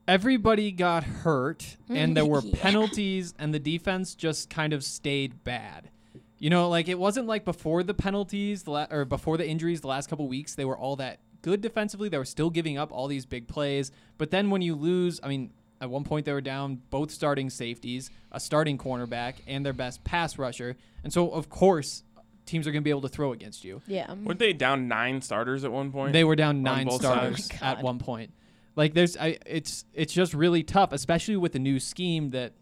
[0.09, 2.55] Everybody got hurt, and there were Yeah.
[2.59, 5.91] penalties, and the defense just kind of stayed bad.
[6.39, 9.81] You know, like it wasn't like before the penalties, the la- or before the injuries,
[9.81, 12.09] the last couple weeks, they were all that good defensively.
[12.09, 15.27] They were still giving up all these big plays, but then when you lose, I
[15.27, 19.73] mean, at one point they were down both starting safeties, a starting cornerback, and their
[19.73, 22.03] best pass rusher, and so of course
[22.47, 23.79] teams are going to be able to throw against you.
[23.85, 24.11] Yeah.
[24.11, 26.13] Weren't they down nine starters at one point?
[26.13, 27.61] They were down nine both starters sides.
[27.61, 28.31] at oh one point.
[28.79, 32.53] Like there's, I, it's it's just really tough, especially with the new scheme that,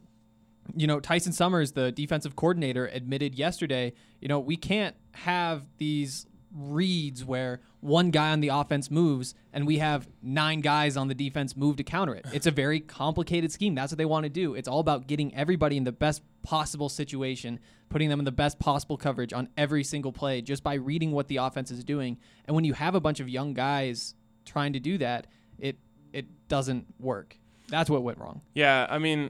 [0.76, 3.93] you know, Tyson Summers, the defensive coordinator, admitted yesterday.
[4.20, 9.68] You know, we can't have these reads where one guy on the offense moves and
[9.68, 12.26] we have nine guys on the defense move to counter it.
[12.34, 13.76] It's a very complicated scheme.
[13.76, 14.55] That's what they want to do.
[14.55, 17.59] It's all about getting everybody in the best possible situation,
[17.89, 21.28] putting them in the best possible coverage on every single play just by reading what
[21.28, 22.18] the offense is doing.
[22.45, 24.15] And when you have a bunch of young guys
[24.45, 25.28] trying to do that,
[25.59, 25.78] it
[26.18, 27.38] it doesn't work.
[27.70, 28.41] That's what went wrong.
[28.55, 29.30] Yeah, I mean,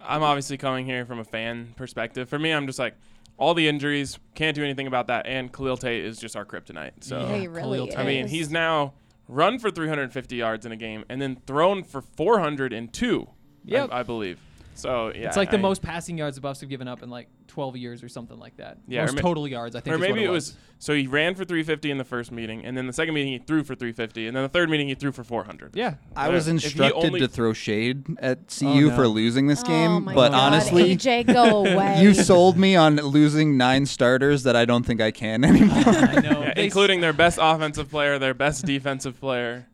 [0.00, 2.28] I'm obviously coming here from a fan perspective.
[2.28, 2.94] For me, I'm just like,
[3.38, 6.92] all the injuries, can't do anything about that, and Khalil Tate is just our kryptonite.
[7.04, 7.98] So, Yeah, he really Khalil Tate.
[7.98, 8.92] I mean, he's now
[9.28, 13.28] run for 350 yards in a game and then thrown for 402,
[13.64, 13.88] Yep.
[13.90, 14.38] I, I believe.
[14.76, 15.26] So, yeah.
[15.26, 17.76] it's like the I- most passing yards the Buffs have given up in like 12
[17.76, 18.78] years or something like that.
[18.86, 19.92] Yeah, or most ma- total yards, I think.
[19.92, 20.54] Or is what maybe it was.
[20.78, 23.38] So he ran for 350 in the first meeting, and then the second meeting he
[23.38, 25.74] threw for 350, and then the third meeting he threw for 400.
[25.74, 25.94] Yeah.
[26.14, 28.96] I was instructed only- to throw shade at CU Oh, no.
[28.96, 30.52] for losing this oh game, my but God.
[30.52, 32.02] honestly, AJ, go away.
[32.02, 35.76] you sold me on losing nine starters that I don't think I can anymore.
[35.86, 36.42] I know.
[36.42, 39.66] Yeah, They- including their best offensive player, their best defensive player.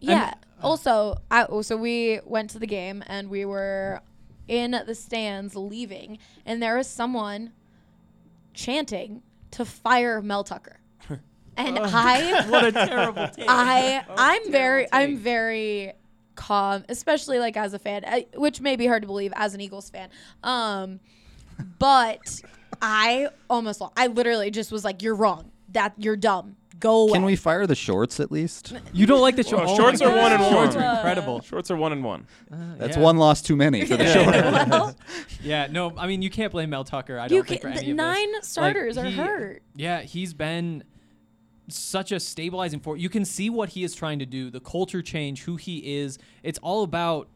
[0.00, 0.32] Yeah.
[0.62, 4.00] Also, I, oh, so we went to the game and we were
[4.48, 7.52] in the stands leaving, and there was someone
[8.54, 9.22] chanting
[9.52, 10.80] to fire Mel Tucker.
[11.58, 13.46] And I, what a terrible take.
[13.48, 15.92] I, I'm terrible very, I'm very
[16.34, 19.62] calm, especially like as a fan, I, which may be hard to believe as an
[19.62, 20.10] Eagles fan.
[20.42, 21.00] Um,
[21.78, 22.42] but
[22.82, 25.50] I almost, lo- I literally just was like, "You're wrong.
[25.72, 26.56] That you're dumb.
[26.80, 28.74] Go away." Can we fire the shorts at least?
[28.92, 29.66] You don't like the shorts.
[29.66, 30.32] Well, oh shorts my are one God.
[30.40, 30.84] and Shorts one.
[30.84, 31.40] are incredible.
[31.42, 32.26] Shorts are one and one.
[32.52, 33.02] Uh, That's yeah.
[33.02, 34.70] one loss too many for the shorts.
[34.70, 34.96] well,
[35.42, 37.18] Yeah, no, I mean you can't blame Mel Tucker.
[37.18, 38.04] I don't think can, for the any of this.
[38.04, 39.62] nine Like, starters are he- hurt.
[39.74, 40.84] Yeah, he's been
[41.68, 43.00] such a stabilizing force.
[43.00, 46.18] You can see what he is trying to do, the culture change, who he is.
[46.42, 47.28] It's all about.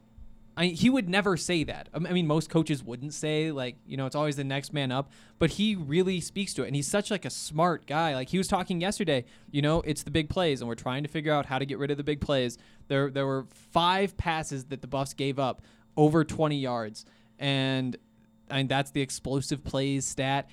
[0.60, 1.88] I he would never say that.
[1.94, 4.92] Um, I mean, most coaches wouldn't say like, you know, it's always the next man
[4.92, 5.10] up.
[5.38, 8.14] But he really speaks to it, and he's such like a smart guy.
[8.14, 9.24] Like he was talking yesterday.
[9.50, 11.78] You know, it's the big plays, and we're trying to figure out how to get
[11.78, 12.58] rid of the big plays.
[12.88, 15.62] There, there were five passes that the Buffs gave up
[15.96, 17.06] over 20 yards,
[17.38, 17.96] and
[18.50, 20.50] I mean that's the explosive plays stat.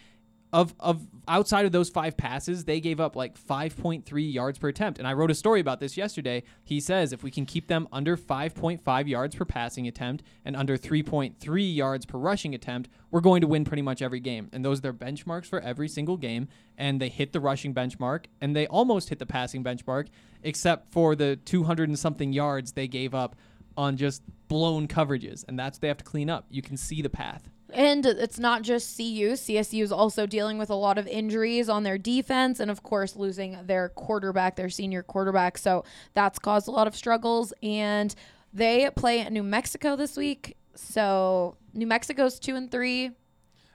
[0.54, 4.98] Of of outside of those five passes, they gave up like 5.3 yards per attempt.
[4.98, 6.44] And I wrote a story about this yesterday.
[6.64, 10.78] He says if we can keep them under 5.5 yards per passing attempt and under
[10.78, 14.50] 3.3 yards per rushing attempt, we're going to win pretty much every game.
[14.54, 16.48] And those are their benchmarks for every single game.
[16.78, 20.08] And they hit the rushing benchmark and they almost hit the passing benchmark,
[20.44, 23.36] except for the 200 and something yards they gave up
[23.76, 25.44] on just blown coverages.
[25.48, 26.46] And that's what they have to clean up.
[26.50, 27.50] You can see the path.
[27.74, 29.34] And it's not just CU.
[29.34, 33.16] CSU is also dealing with a lot of injuries on their defense and, of course,
[33.16, 35.58] losing their quarterback, their senior quarterback.
[35.58, 37.54] So that's caused a lot of struggles.
[37.62, 38.16] And
[38.54, 40.56] they play at New Mexico this week.
[40.76, 43.12] So New Mexico's two and three.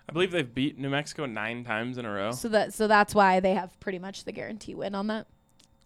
[0.08, 2.32] I believe they've beat New Mexico nine times in a row.
[2.32, 5.26] So that so that's why they have pretty much the guarantee win on that.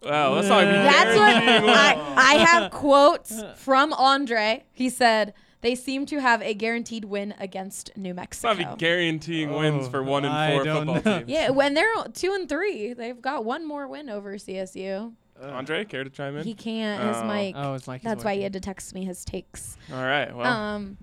[0.03, 1.75] Well, let's not be That's what.
[1.75, 4.63] I, I have quotes from Andre.
[4.73, 8.75] He said they seem to have a guaranteed win against New Let's not Mexico.
[8.75, 11.19] be guaranteeing wins Oh, for one and I four don't football know.
[11.19, 11.29] teams.
[11.31, 15.13] Yeah, when they're two and three, they've got one more win over CSU.
[15.41, 16.43] Andre, care to chime in?
[16.43, 17.03] He can't.
[17.03, 17.25] His Oh.
[17.27, 17.55] mic.
[17.55, 19.77] Oh, his mic is That's why he had to text me his takes.
[19.93, 20.35] All right.
[20.35, 20.97] Well, Um.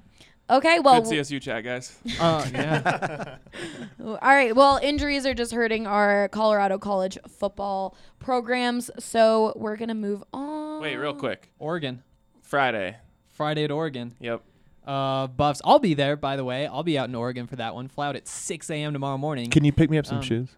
[0.50, 0.78] Okay.
[0.80, 1.00] Well.
[1.02, 1.96] good CSU chat, guys.
[2.20, 3.36] Uh, yeah.
[4.04, 4.54] All right.
[4.54, 10.80] Well, injuries are just hurting our Colorado College football programs, so we're gonna move on.
[10.82, 11.50] Wait, real quick.
[11.58, 12.02] Oregon.
[12.42, 12.96] Friday.
[13.34, 14.14] Friday at Oregon.
[14.20, 14.42] Yep.
[14.86, 15.60] Uh, Buffs.
[15.64, 16.66] I'll be there, by the way.
[16.66, 17.88] I'll be out in Oregon for that one.
[17.88, 18.92] Fly out at 6 a.m.
[18.92, 19.50] tomorrow morning.
[19.50, 20.48] Can you pick me up some Um, shoes?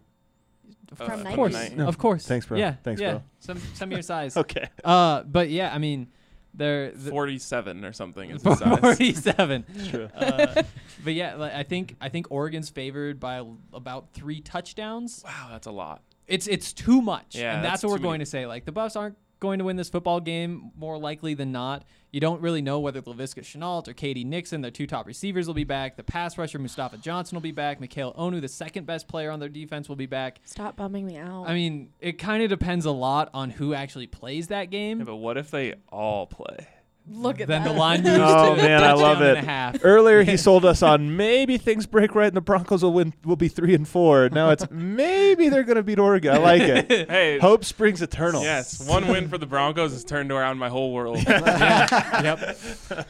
[0.94, 1.28] From Uh, Nike.
[1.30, 1.70] Of course.
[1.72, 1.88] No.
[1.88, 2.26] Of course.
[2.26, 2.58] Thanks, bro.
[2.58, 2.74] Yeah.
[2.82, 3.10] Thanks, yeah.
[3.12, 3.22] bro.
[3.40, 4.36] Some, some of your size.
[4.36, 4.68] Okay.
[4.84, 6.08] Uh, but yeah, I mean,
[6.54, 8.78] they're the, 47 or something is the size.
[8.80, 9.64] 47.
[9.90, 10.08] True.
[10.14, 10.62] Uh,
[11.04, 15.22] but yeah, like, I think I think Oregon's favored by l- about three touchdowns.
[15.24, 16.02] Wow, that's a lot.
[16.26, 18.46] It's it's too much, Yeah, and that's that's what we're too going many- to say.
[18.46, 19.16] Like the Buffs aren't
[19.46, 21.84] going to win this football game more likely than not.
[22.10, 25.54] You don't really know whether Laviska Shenault or KD Nixon, their two top receivers, will
[25.54, 25.96] be back.
[25.96, 27.80] The pass rusher Mustafa Johnson will be back.
[27.80, 30.40] Mikhail Onu, the second best player on their defense, will be back.
[30.44, 31.44] Stop bumming me out.
[31.46, 34.98] I mean, it kind of depends a lot on who actually plays that game.
[34.98, 36.66] Yeah, but what if they all play?
[37.08, 37.72] Look at then that.
[37.72, 39.36] the line moves Oh to man, I love it.
[39.36, 39.76] and a half.
[39.84, 43.36] Earlier he sold us on maybe things break right and the Broncos will win will
[43.36, 44.28] be three and four.
[44.28, 46.34] Now it's maybe they're gonna beat Oregon.
[46.34, 47.08] I like it.
[47.16, 48.42] Hey, Hope springs eternal.
[48.42, 51.22] yes, one win for the Broncos has turned around my whole world.
[51.26, 52.58] yep.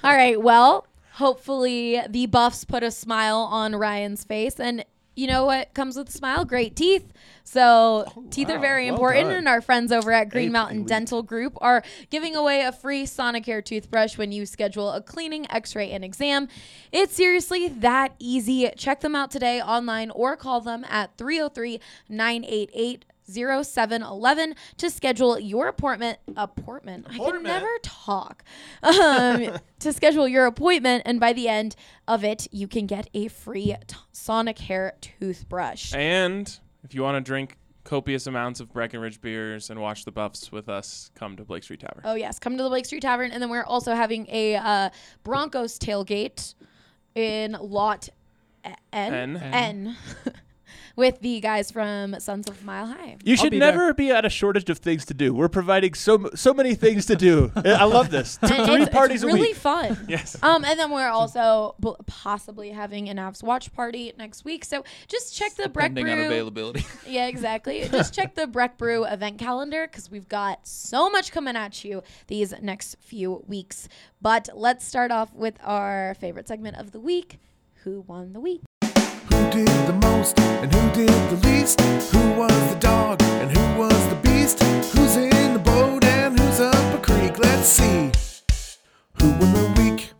[0.04, 0.40] All right.
[0.40, 4.84] Well, hopefully the Buffs put a smile on Ryan's face, and
[5.16, 6.44] you know what comes with a smile?
[6.44, 7.12] Great teeth.
[7.42, 9.36] So oh, teeth are very Well important, done.
[9.38, 10.88] and our friends over at Green Mountain Pee-wee.
[10.88, 15.90] Dental Group are giving away a free Sonicare toothbrush when you schedule a cleaning, X-ray,
[15.90, 16.48] and exam.
[16.92, 18.70] It's seriously that easy.
[18.76, 25.68] Check them out today online or call them at 303 988 0711 to schedule your
[25.68, 27.06] appointment appointment.
[27.10, 28.44] I can never talk.
[28.82, 31.76] Um, to schedule your appointment and by the end
[32.08, 35.92] of it you can get a free t- Sonicare toothbrush.
[35.94, 40.50] and if you want to drink copious amounts of Breckenridge beers and watch the Buffs
[40.50, 42.02] with us, come to Blake Street Tavern.
[42.04, 44.90] Oh yes, come to the Blake Street Tavern and then we're also having a uh,
[45.24, 46.54] Broncos tailgate
[47.14, 48.08] in lot
[48.64, 49.36] N N.
[49.36, 49.96] N
[50.96, 53.18] with the guys from Sons of Mile High.
[53.22, 55.32] You should be never be at a shortage of things to do.
[55.34, 57.52] We're providing so so many things to do.
[57.56, 58.38] I love this.
[58.42, 59.56] And Three it's, parties it's a really week.
[59.56, 59.98] fun.
[60.08, 60.36] Yes.
[60.42, 64.64] Um, and then we're also b- possibly having an Avs watch party next week.
[64.64, 66.26] So just check the Breck Depending on Brew.
[66.26, 66.84] availability.
[67.06, 67.86] Yeah, exactly.
[67.88, 72.02] just check the Breck Brew event calendar because we've got so much coming at you
[72.26, 73.88] these next few weeks.
[74.22, 77.38] But let's start off with our favorite segment of the week:
[77.84, 78.62] Who won the week?
[79.46, 81.80] Who did the most and who did the least?
[81.80, 84.60] Who was the dog and who was the beast?
[84.60, 87.38] Who's in the boat and who's up a creek?
[87.38, 88.10] Let's see.
[89.20, 90.10] Who won the week?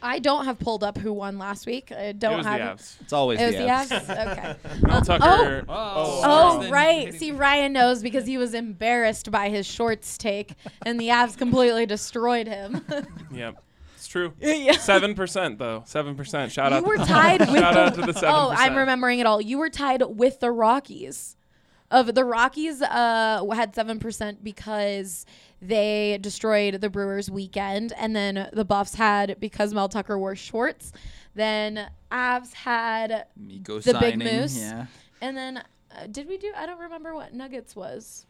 [0.00, 1.90] I don't have pulled up who won last week.
[1.90, 2.76] I don't it was have the it.
[2.76, 3.00] Avs.
[3.00, 4.06] It's always It was the the Avs.
[4.06, 4.32] Avs.
[4.32, 4.56] Okay.
[4.86, 5.64] Mel oh, Tucker.
[5.68, 7.12] Oh, Oh, oh then oh, right.
[7.12, 10.54] See, Ryan knows because he was embarrassed by his shorts take,
[10.84, 12.84] and the Avs completely destroyed him.
[13.32, 13.60] Yep.
[14.16, 14.48] It's true.
[14.64, 14.72] yeah.
[14.78, 15.82] Seven percent though.
[15.86, 16.52] Seven percent.
[16.52, 16.86] Shout You out.
[16.86, 19.40] were tied with Shout the, out to the seven Oh, I'm remembering it all.
[19.40, 21.36] You were tied with the Rockies.
[21.88, 25.24] Of the Rockies, uh, had seven percent because
[25.62, 30.92] they destroyed the Brewers' weekend, and then the Buffs had because Mel Tucker wore shorts.
[31.36, 34.58] Then Avs had, Mikko The Big Moose.
[34.58, 34.86] Yeah.
[35.20, 36.52] and then uh, did we do?
[36.56, 38.26] I don't remember what Nuggets was.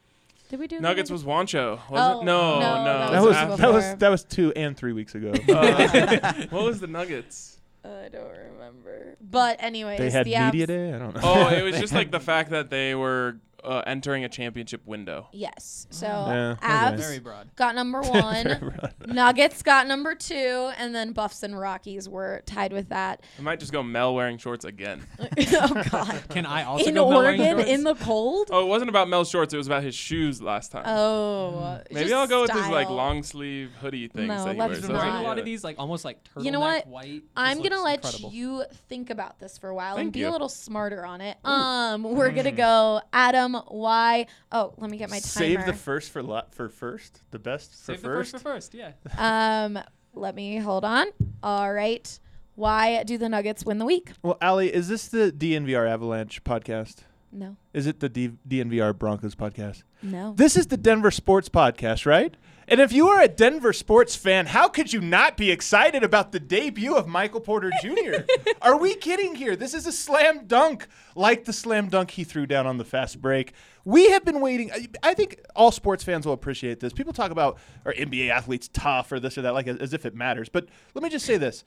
[0.48, 2.24] Did we do the Nuggets was Juancho, Oh, wasn't?
[2.26, 2.84] no, no, no.
[2.84, 5.32] that That was was that was that was two and three weeks ago.
[5.48, 7.58] Uh, what was the Nuggets?
[7.84, 9.16] I don't remember.
[9.20, 10.92] But anyways, they had the media Avs, day.
[10.92, 11.20] I don't know.
[11.22, 15.28] Oh, it was just like the fact that they were uh, entering a championship window.
[15.32, 15.86] Yes.
[15.90, 16.66] So Yeah, okay.
[16.66, 17.48] Avs Very broad.
[17.56, 18.78] got number one.
[19.06, 23.22] Nuggets got number two, and then Buffs and Rockies were tied with that.
[23.38, 25.02] I might just go Mel wearing shorts again.
[25.20, 26.22] oh God!
[26.30, 27.70] Can I also in go Mel wearing Oregon, shorts?
[27.70, 28.48] in the cold.
[28.50, 29.54] Oh, it wasn't about Mel's shorts.
[29.54, 30.84] It was about his shoes last time.
[30.86, 34.58] Oh, Maybe just I'll go with his like long sleeve hoodie things No, that he
[34.58, 34.78] let's wears.
[34.78, 35.20] He's Those not.
[35.22, 36.86] a lot of these like almost like turtleneck You know what?
[36.86, 37.22] white.
[37.36, 38.30] I'm gonna let incredible.
[38.32, 40.28] you think about this for a while and be you.
[40.28, 41.36] a little smarter on it.
[41.44, 44.26] Um, we're gonna go Adam Y.
[44.52, 45.20] Oh, let me get my timer.
[45.46, 47.22] Save the first for la- for first.
[47.30, 48.32] The best for Save the first.
[48.32, 48.74] first for first.
[48.74, 48.92] Yeah.
[49.64, 49.78] um,
[50.14, 51.06] let me hold on.
[51.42, 52.18] All right.
[52.54, 54.12] Why do the Nuggets win the week?
[54.22, 56.96] Well, Allie, is this the DNVR Avalanche podcast?
[57.32, 59.82] No, Is it the D- DNVR Broncos podcast?
[60.02, 60.32] no.
[60.36, 62.34] This is the Denver Sports Podcast, right?
[62.68, 66.32] And if you are a Denver sports fan, how could you not be excited about
[66.32, 68.24] the debut of Michael Porter Jr.?
[68.62, 69.54] are we kidding here?
[69.54, 73.22] This is a slam dunk, like the slam dunk he threw down on the fast
[73.22, 73.52] break.
[73.84, 74.72] We have been waiting.
[75.02, 76.92] I- think all sports fans will appreciate this.
[76.92, 77.56] People talk about
[77.86, 80.50] are NBA athletes tough or this or that, like as if it matters.
[80.50, 81.64] But let me just say this: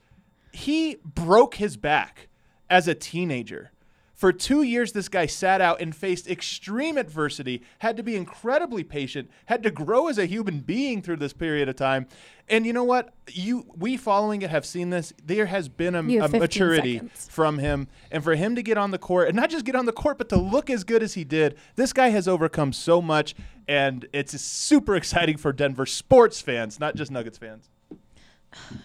[0.52, 2.28] he broke his back
[2.68, 3.72] as a teenager
[4.20, 8.84] For two years, this guy sat out and faced extreme adversity, had to be incredibly
[8.84, 12.06] patient, had to grow as a human being through this period of time.
[12.46, 13.14] And you know what?
[13.30, 15.14] You we following it have seen this.
[15.24, 17.28] There has been a, a maturity seconds.
[17.30, 19.86] from him, and for him to get on the court and not just get on
[19.86, 21.56] the court, but to look as good as he did.
[21.76, 23.34] This guy has overcome so much,
[23.66, 27.70] and it's super exciting for Denver sports fans, not just Nuggets fans.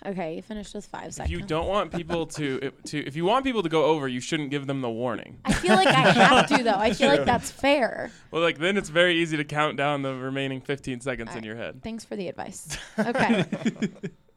[0.05, 1.13] Okay, you finished with five seconds.
[1.13, 1.31] If seconds.
[1.31, 4.51] you don't want people to to if you want people to go over, you shouldn't
[4.51, 5.39] give them the warning.
[5.45, 6.75] I feel like I have to though.
[6.75, 8.11] I feel like that's fair.
[8.31, 11.55] Well, like then it's very easy to count down the remaining 15 seconds in your
[11.55, 11.81] head.
[11.83, 12.77] Thanks for the advice.
[12.99, 13.45] Okay.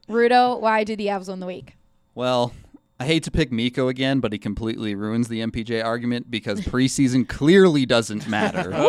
[0.08, 1.76] Rudo, why do the Avs win the week?
[2.14, 2.52] Well,
[3.00, 7.28] I hate to pick Mikko again, but he completely ruins the MPJ argument because preseason
[7.28, 8.72] clearly doesn't matter.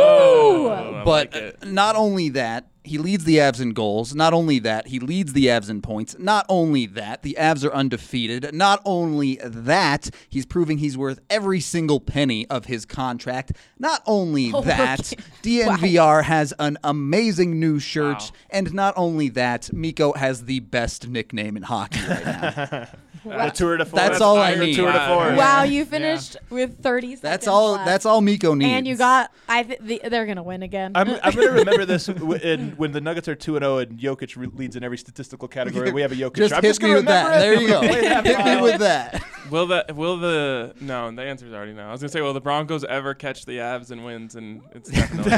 [0.62, 4.16] Oh, but like not only that, he leads the Avs in goals.
[4.16, 6.16] Not only that, he leads the Avs in points.
[6.18, 8.54] Not only that, the Avs are undefeated.
[8.54, 13.52] Not only that, he's proving he's worth every single penny of his contract.
[13.78, 15.24] Not only Oh, that, okay.
[15.44, 18.20] DNVR has an amazing new shirt.
[18.20, 18.30] Wow.
[18.50, 22.88] And not only that, Mikko has the best nickname in hockey right now.
[23.24, 24.02] The tour de force.
[24.02, 24.76] That's all I The need.
[24.76, 25.38] Tour de force.
[25.38, 27.22] Wow, you finished with 30 seconds.
[27.22, 27.74] That's all.
[27.74, 27.86] left.
[27.86, 28.70] That's all Mikko needs.
[28.72, 29.32] And you got.
[29.48, 29.64] I.
[29.64, 30.92] Th- the, they're gonna win again.
[30.96, 33.78] I'm, I'm going to remember this w- in, when the Nuggets are 2 and 0
[33.80, 35.92] and Jokic re- leads in every statistical category.
[35.92, 36.36] We have a Jokic.
[36.36, 37.24] Just I'm hit just me gonna with that.
[37.26, 37.40] remember it.
[37.40, 37.80] There you go.
[37.90, 38.64] Play that hit me file.
[38.64, 39.24] with that.
[39.50, 41.12] Will the will the no?
[41.12, 41.88] The answer's already no.
[41.88, 44.36] I was gonna say, will the Broncos ever catch the Avs and wins?
[44.36, 45.32] And it's definitely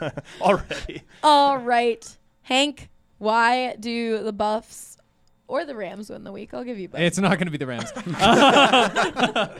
[0.00, 0.10] no.
[0.40, 1.02] Already.
[1.22, 2.90] all right, Hank.
[3.18, 4.97] Why do the Buffs
[5.48, 6.54] or the Rams win the week?
[6.54, 7.00] I'll give you both.
[7.00, 7.92] It's not going to be the Rams.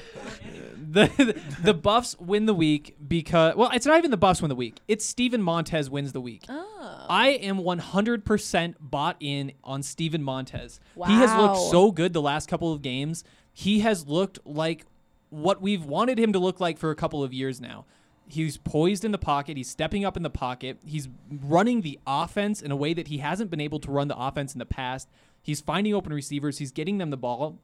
[0.91, 4.55] the the Buffs win the week because well, it's not even the Buffs win the
[4.55, 4.81] week.
[4.87, 6.45] It's Steven Montez wins the week.
[6.49, 7.07] oh.
[7.11, 10.79] I am 100% bought in on Steven Montez.
[10.95, 11.07] Wow.
[11.07, 13.25] He has looked so good the last couple of games.
[13.53, 14.85] He has looked like
[15.31, 17.87] what we've wanted him to look like for a couple of years now.
[18.29, 19.57] He's poised in the pocket.
[19.57, 20.79] He's stepping up in the pocket.
[20.85, 24.19] He's running the offense in a way that he hasn't been able to run the
[24.19, 25.09] offense in the past.
[25.43, 26.59] He's finding open receivers.
[26.59, 27.59] He's getting them the ball.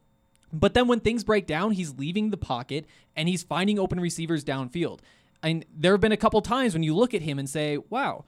[0.53, 4.45] But then when things break down, he's leaving the pocket and he's finding open receivers
[4.45, 5.01] downfield.
[5.43, 8.25] And there have been a couple times when you look at him and say, wow,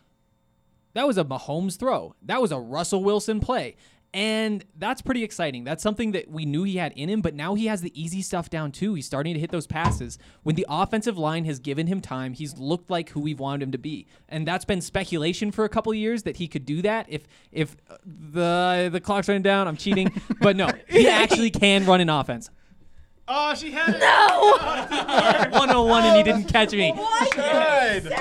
[0.94, 2.14] that was a Mahomes throw.
[2.22, 3.76] That was a Russell Wilson play.
[4.14, 5.64] And that's pretty exciting.
[5.64, 8.22] That's something that we knew he had in him, but now he has the easy
[8.22, 8.94] stuff down too.
[8.94, 10.18] He's starting to hit those passes.
[10.42, 13.72] When the offensive line has given him time, he's looked like who we've wanted him
[13.72, 14.06] to be.
[14.28, 17.26] And that's been speculation for a couple of years that he could do that if
[17.52, 20.10] if uh, the the clock's running down, I'm cheating.
[20.40, 22.48] but no, he actually can run an offense.
[23.28, 23.98] Oh, she had it.
[24.00, 24.56] no.
[25.58, 26.92] 101 and he didn't catch me.
[27.34, 28.12] Good.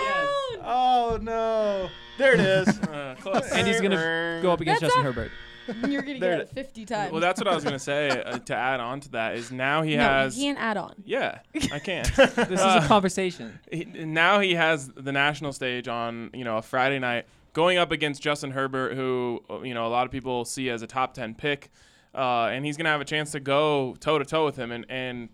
[0.64, 1.90] Oh, no.
[2.18, 2.68] There it is.
[2.80, 3.52] Uh, close.
[3.52, 5.32] And he's going to go up against That's Justin not- Herbert.
[5.88, 7.12] You're gonna There get it it 50 times.
[7.12, 8.10] well, that's what I was gonna say.
[8.10, 10.36] Uh, to add on to that is now he no, has.
[10.36, 10.96] He can't add on.
[11.06, 11.40] Yeah,
[11.72, 12.10] I can't.
[12.18, 13.60] This is a conversation.
[13.72, 17.92] he, now he has the national stage on you know a Friday night going up
[17.92, 21.14] against Justin Herbert, who uh, you know a lot of people see as a top
[21.14, 21.70] ten pick,
[22.14, 24.86] uh, and he's gonna have a chance to go toe to toe with him and
[24.90, 25.30] and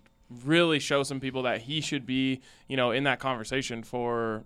[0.45, 4.45] really show some people that he should be you know in that conversation for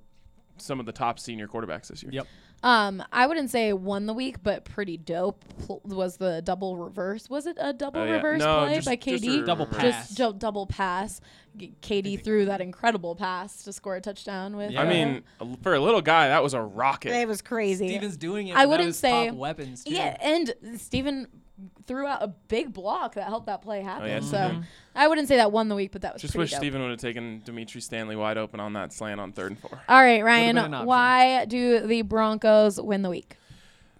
[0.57, 2.11] some of the top senior quarterbacks this year.
[2.13, 2.27] Yep.
[2.65, 7.29] Um, I wouldn't say won the week, but pretty dope pl- was the double reverse.
[7.29, 8.13] Was it a double Oh, yeah.
[8.13, 9.45] reverse No, play just- by just a KD?
[9.45, 9.79] Double reverse.
[9.81, 10.07] pass.
[10.07, 11.21] Just jo- double pass.
[11.55, 14.71] G- KD threw that incredible pass to score a touchdown with.
[14.71, 14.81] Yeah.
[14.81, 17.11] I uh, mean, a- for a little guy, that was a rocket.
[17.13, 17.87] it was crazy.
[17.87, 18.53] Steven's doing it.
[18.53, 19.83] I without wouldn't his say- top weapons.
[19.83, 19.93] Too.
[19.93, 21.27] Yeah, and Steven
[21.87, 24.07] threw out a big block that helped that play happen.
[24.07, 24.63] yeah, so mhm.
[24.93, 26.59] I wouldn't say that won the week, but that was Just pretty wish dope.
[26.59, 29.79] Steven would have taken Dimitri Stanley wide open on that slant on third and four.
[29.87, 30.85] All right, Ryan.
[30.85, 33.37] Why do the Broncos win the week?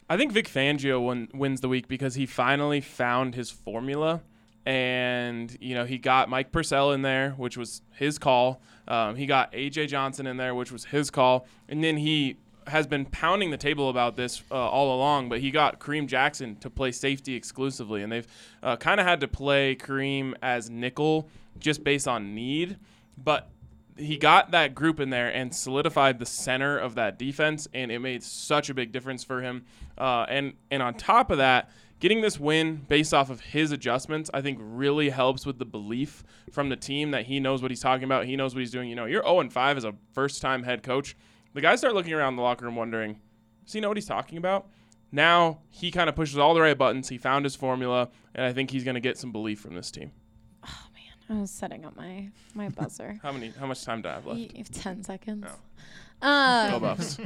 [0.09, 4.21] I think Vic Fangio won, wins the week because he finally found his formula,
[4.65, 8.61] and you know he got Mike Purcell in there, which was his call.
[8.87, 12.37] Um, he got AJ Johnson in there, which was his call, and then he
[12.67, 15.29] has been pounding the table about this uh, all along.
[15.29, 18.27] But he got Kareem Jackson to play safety exclusively, and they've
[18.63, 22.77] uh, kind of had to play Kareem as nickel just based on need,
[23.17, 23.49] but
[23.97, 27.99] he got that group in there and solidified the center of that defense, and it
[27.99, 29.63] made such a big difference for him.
[29.97, 34.29] Uh, and and on top of that, getting this win based off of his adjustments,
[34.33, 37.79] I think really helps with the belief from the team that he knows what he's
[37.79, 38.25] talking about.
[38.25, 38.89] He knows what he's doing.
[38.89, 41.15] You know, you're 0 5 as a first time head coach.
[41.55, 43.19] The guys start looking around the locker room wondering,
[43.63, 44.67] does he know what he's talking about?
[45.11, 47.09] Now he kind of pushes all the right buttons.
[47.09, 49.89] He found his formula, and I think he's going to get some belief from this
[49.89, 50.11] team.
[50.65, 53.17] Oh man, I was setting up my my buzzer.
[53.23, 53.51] How many?
[53.57, 54.39] How much time do I have left?
[54.39, 55.45] You have ten seconds.
[56.21, 57.17] Go Um, Buffs.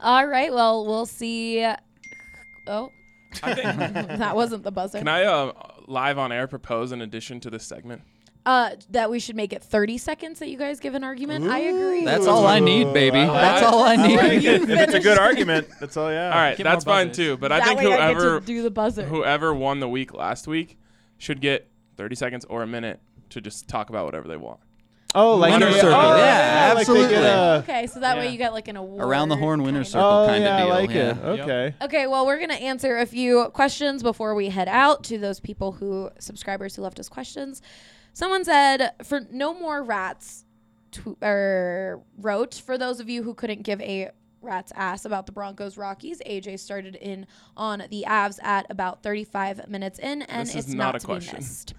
[0.00, 0.52] all right.
[0.52, 1.64] Well, we'll see.
[2.66, 2.90] Oh,
[3.42, 3.64] I think,
[4.18, 4.98] that wasn't the buzzer.
[4.98, 5.52] Can I uh,
[5.86, 8.02] live on air propose an addition to this segment?
[8.46, 11.46] Uh, that we should make it 30 seconds that you guys give an argument.
[11.48, 12.04] I agree.
[12.04, 13.20] That's all I need, baby.
[13.20, 14.16] I That's all I I need.
[14.18, 16.12] like If it's a good argument, that's all.
[16.12, 16.26] Yeah.
[16.26, 17.16] All right, Get more that's fine buzzers.
[17.16, 17.36] too.
[17.38, 19.04] But I that think way I whoever get to do the buzzer.
[19.04, 20.78] whoever won the week last week
[21.16, 24.60] should get 30 seconds or a minute to just talk about whatever they want.
[25.14, 25.96] Oh, like Winner's yeah, circle.
[26.00, 27.14] oh, Yeah, like they get absolutely.
[27.28, 28.30] a- okay, so that way Yeah.
[28.32, 29.00] you get like an award.
[29.02, 30.10] Around the horn winner's kind of.
[30.10, 30.74] circle Oh kind yeah, of deal.
[30.74, 31.32] I like yeah.
[31.32, 31.40] it.
[31.40, 31.74] Okay.
[31.82, 35.40] Okay, well, we're going to answer a few questions before we head out to those
[35.40, 37.62] people who, subscribers who left us questions.
[38.14, 40.44] Someone said, for no more rats,
[40.92, 44.10] tw- er, or wrote, for those of you who couldn't give a
[44.40, 49.68] rat's ass about the Broncos Rockies, AJ started in on the Avs at about 35
[49.68, 51.34] minutes in, and This is it's not not, a to question.
[51.34, 51.74] be missed.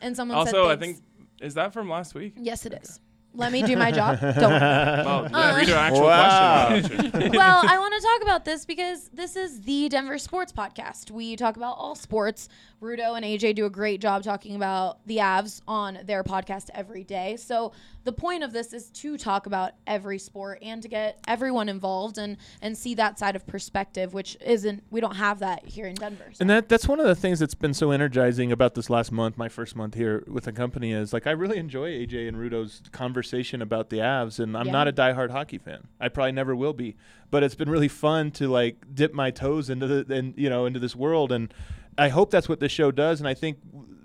[0.00, 0.98] And someone said, Also, I think
[1.40, 2.34] is that from last week?
[2.36, 3.00] Yes, it is.
[3.34, 4.18] Let me do my job.
[4.18, 4.34] Don't.
[4.36, 6.66] Well, yeah, read an um, actual Wow.
[6.68, 7.12] question.
[7.32, 11.10] well, I want to talk about this because this is the Denver Sports Podcast.
[11.10, 12.48] We talk about all sports.
[12.82, 17.04] Rudo and AJ do a great job talking about the Avs on their podcast every
[17.04, 17.36] day.
[17.36, 17.72] So
[18.04, 22.18] the point of this is to talk about every sport and to get everyone involved
[22.18, 25.94] and and see that side of perspective, which isn't we don't have that here in
[25.94, 26.26] Denver.
[26.32, 26.42] So.
[26.42, 29.38] And that that's one of the things that's been so energizing about this last month,
[29.38, 32.82] my first month here with the company, is like I really enjoy AJ and Rudo's
[32.92, 34.72] conversation about the Avs, and I'm Yeah.
[34.72, 35.88] not a diehard hockey fan.
[35.98, 36.96] I probably never will be,
[37.30, 40.66] but it's been really fun to like dip my toes into the and you know
[40.66, 41.52] into this world, and
[41.98, 43.58] I hope that's what this show does, and I think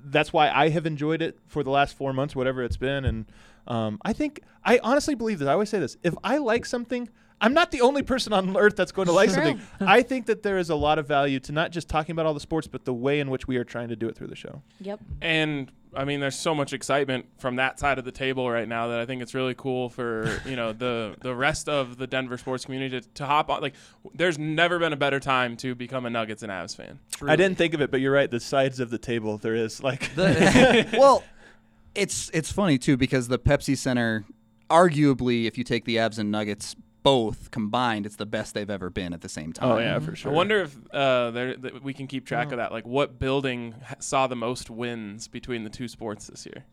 [0.06, 3.26] that's why I have enjoyed it for the last four months, whatever it's been, and
[3.68, 5.48] um, I think I honestly believe this.
[5.48, 7.10] I always say this: if I like something.
[7.42, 9.44] I'm not the only person on earth that's going to like True.
[9.44, 9.62] something.
[9.82, 12.36] I think that there is a lot of value to not just talking about all
[12.36, 14.36] the sports, but the way in which we are trying to do it through the
[14.36, 14.62] show.
[14.80, 15.00] yep.
[15.22, 18.88] And I mean, there's so much excitement from that side of the table right now
[18.90, 22.38] that I think it's really cool for you know the the rest of the Denver
[22.38, 23.62] sports community to, to hop on.
[23.62, 23.74] Like,
[24.14, 27.00] there's never been a better time to become a Nuggets and Avs fan.
[27.28, 28.30] I didn't think of it, but you're right.
[28.30, 30.12] The sides of the table, there is like.
[30.16, 31.24] well,
[31.96, 34.26] it's it's funny too because the Pepsi Center,
[34.70, 38.90] arguably, if you take the Avs and Nuggets both combined, it's the best they've ever
[38.90, 39.72] been at the same time.
[39.72, 40.32] oh yeah, for sure.
[40.32, 42.72] I wonder if uh, there, that we can keep track of that.
[42.72, 46.64] Like, what building ha- saw the most wins between the two sports this year?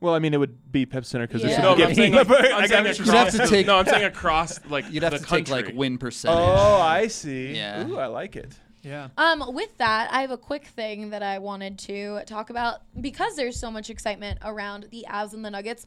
[0.00, 1.48] Well, I mean, it would be Pep Center because Yeah.
[1.48, 2.98] this No, would but I'm saying, like, I I'm saying it.
[3.00, 5.56] You'd have to take- no, I'm saying across like You'd have the to country.
[5.56, 6.38] take like win percentage.
[6.40, 7.56] Oh, I see.
[7.56, 7.84] Yeah.
[7.86, 8.54] Ooh, I like it.
[8.84, 9.08] Yeah.
[9.18, 13.34] Um, with that, I have a quick thing that I wanted to talk about because
[13.34, 15.84] there's so much excitement around the Avs and the Nuggets.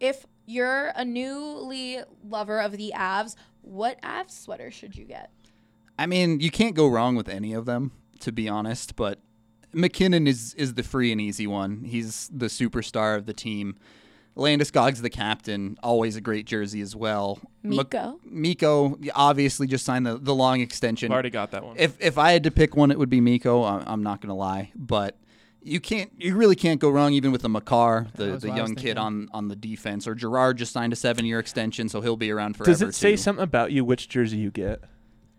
[0.00, 5.30] If you're a newly lover of the Avs, what Avs sweater should you get?
[5.98, 8.96] I mean, you can't go wrong with any of them, to be honest.
[8.96, 9.20] But
[9.72, 11.84] MacKinnon is is the free and easy one.
[11.84, 13.76] He's the superstar of the team.
[14.38, 17.38] Landis Landeskog's the captain, always a great jersey as well.
[17.62, 18.20] Mc- Mikko.
[18.22, 21.10] Mikko obviously just signed the, the long extension.
[21.10, 21.76] I've already got that one.
[21.78, 23.64] If if I had to pick one, it would be Mikko.
[23.64, 25.16] I'm, I'm not gonna lie, but
[25.66, 28.48] you can't, you really can't go wrong even with the Makar, the, the what I
[28.48, 30.06] was young kid on on the defense.
[30.06, 32.70] Or Girard just signed a seven year extension, so he'll be around forever.
[32.70, 33.16] Does it say too.
[33.18, 34.82] something about you which jersey you get?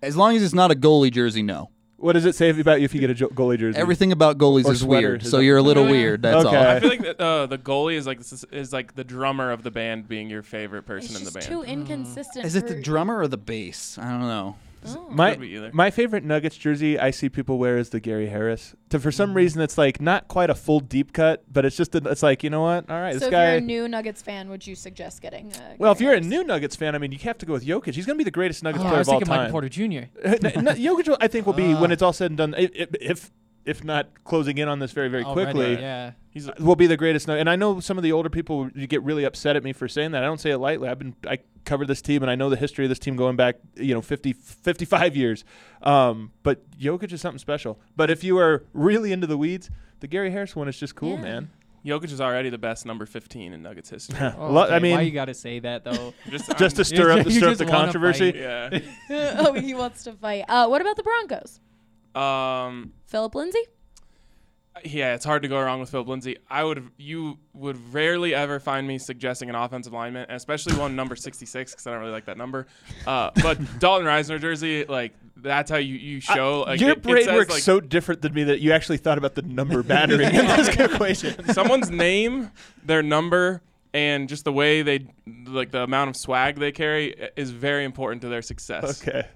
[0.02, 1.72] As long as it's not a goalie jersey, no.
[2.00, 3.80] What does it say about you if you get a jo- goalie jersey?
[3.80, 5.92] Everything about goalies Or is sweater, weird, is so you're a little Yeah.
[5.92, 6.22] weird.
[6.22, 6.72] That's Okay.
[6.76, 9.64] I feel like the, uh, the goalie is like this is like the drummer of
[9.64, 11.46] the band being your favorite person It's in the band.
[11.48, 12.46] too inconsistent.
[12.46, 13.98] Is it the drummer or the bass?
[13.98, 14.58] I don't know.
[14.86, 15.08] Oh.
[15.10, 15.70] My Could be either.
[15.74, 18.76] my favorite Nuggets jersey I see people wear is the Gary Harris.
[18.90, 19.16] To for Mm-hmm.
[19.18, 22.24] some reason it's like not quite a full deep cut, but it's just a, it's
[22.24, 22.90] like you know what?
[22.90, 25.52] All right, So this if you're a new Nuggets fan, would you suggest getting?
[25.54, 27.66] Uh, well, if you're a new Nuggets fan, I mean, you have to go with
[27.66, 27.94] Jokic.
[27.96, 29.28] He's going to be the greatest Nuggets Oh, I player was of all time.
[29.28, 29.52] thinking Michael time.
[29.52, 30.54] Porter Jr.
[30.64, 31.94] N- n- Jokic, will- I think, will be when Ah.
[31.94, 32.56] it's all said and done.
[32.56, 33.32] i- i- If
[33.68, 36.12] if not closing in on this very very Already, quickly, Yeah.
[36.32, 37.28] He's will be the greatest.
[37.30, 39.88] And I know some of the older people you get really upset at me for
[39.88, 40.24] saying that.
[40.24, 40.88] I don't say it lightly.
[40.88, 43.36] I've been I covered this team and I know the history of this team going
[43.36, 45.44] back, you know, 50 55 years.
[45.82, 47.80] Um, but Jokic is something special.
[47.96, 51.16] But if you are really into the weeds, the Gary Harris one is just cool,
[51.16, 51.22] Yeah.
[51.22, 51.50] man.
[51.86, 54.18] Jokic is already the best number 15 in Nuggets history.
[54.38, 56.14] Oh, Lo- I okay, why mean- you gotta say that though?
[56.30, 58.34] just Just to stir up, you stir up the controversy.
[58.36, 58.80] yeah.
[59.40, 60.44] oh, he wants to fight.
[60.48, 61.60] Uh, what about the Broncos?
[62.18, 63.60] Um, Philip Lindsay.
[64.84, 66.38] yeah, it's hard to go wrong with Philip Lindsay.
[66.50, 71.16] I would, you would rarely ever find me suggesting an offensive lineman, especially one number
[71.16, 72.68] 66 because I don't really like that number.
[73.06, 76.62] Uh, but Dalton Risner jersey, like that's how you, you show.
[76.68, 78.98] like, Your it- it brain says, works like, so different than me that you actually
[78.98, 81.44] thought about the number battering in this equation.
[81.54, 82.52] someone's name,
[82.84, 83.62] their number,
[83.94, 85.08] and just the way they,
[85.48, 89.02] like the amount of swag they carry, is very important to their success.
[89.08, 89.28] Okay.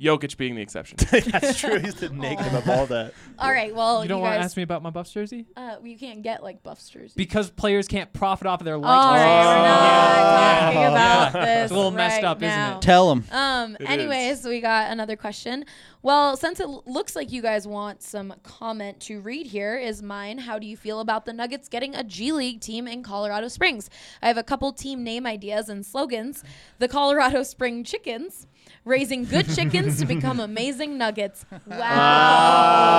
[0.00, 0.96] Jokic being the exception.
[1.30, 1.78] That's true.
[1.78, 3.12] He's the negative of all that.
[3.38, 3.74] All right.
[3.74, 5.46] Well, you don't want to ask me about my Buffs jersey?
[5.56, 7.12] Uh, you can't get like Buffs jerseys.
[7.14, 9.20] Because players can't profit off of their All likeness.
[9.22, 11.62] right, we're not talking about this.
[11.64, 12.76] It's a little messed right up, isn't now.
[12.78, 12.82] it?
[12.82, 13.24] Tell 'em.
[13.30, 13.76] Um.
[13.78, 15.64] It anyways, we got another question.
[16.02, 20.02] Well, since it l- looks like you guys want some comment to read here, is
[20.02, 20.38] mine.
[20.38, 23.90] How do you feel about the Nuggets getting a G League team in Colorado Springs?
[24.22, 26.42] I have a couple team name ideas and slogans.
[26.78, 28.46] The Colorado Spring Chickens.
[28.84, 31.44] Raising good chickens to become amazing nuggets.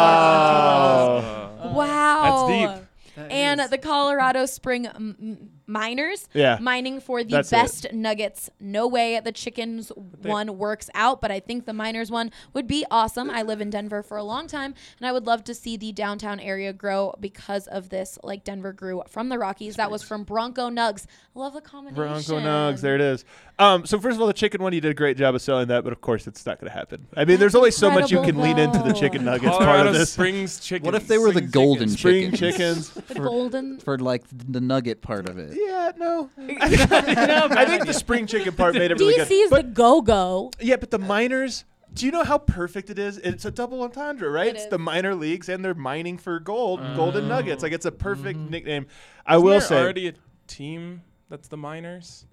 [0.02, 1.74] Wow.
[1.74, 2.48] Wow.
[2.48, 2.78] That's
[3.18, 3.28] deep.
[3.32, 6.58] and the Colorado Spring m- m- Miners, Yeah.
[6.62, 7.56] mining for the That's it.
[7.56, 8.50] best nuggets.
[8.60, 9.92] No way the chickens
[10.22, 13.30] one works out, but I think the Miners one would be awesome.
[13.30, 15.92] I live in Denver for a long time, and I would love to see the
[15.92, 19.76] downtown area grow because of this, like Denver grew from the Rockies.
[19.78, 21.06] That was from Bronco Nugs.
[21.36, 21.96] I love the combination.
[22.04, 23.24] Bronco Nugs, there it is.
[23.58, 25.68] Um, so first of all, the chicken one, you did a great job of selling
[25.68, 27.08] that, but of course, it's not going to happen.
[27.16, 29.88] I mean, there's only so much you can incredible, lean into the chicken nuggets part
[29.88, 30.12] of this.
[30.12, 30.86] Springs chickens.
[30.86, 32.90] What if they were the golden Spring chickens?
[32.92, 32.92] chickens.
[33.12, 33.80] The golden.
[33.80, 35.54] for like the nugget part of it?
[35.66, 36.30] Yeah, no.
[36.38, 39.28] I think the spring chicken part made it really good.
[39.28, 40.52] DC's the Go Go.
[40.60, 41.66] Yeah, but the miners.
[41.94, 43.18] Do you know how perfect it is?
[43.18, 44.48] It's a double entendre, right?
[44.48, 44.70] It it's is.
[44.70, 47.64] the minor leagues, and they're mining for gold, golden nuggets.
[47.64, 48.88] Like it's a perfect nickname.
[49.26, 49.36] I.
[49.36, 49.38] Mm-hmm.
[49.38, 49.80] Isn't will there say.
[49.82, 50.14] already a
[50.48, 52.26] team that's the Miners.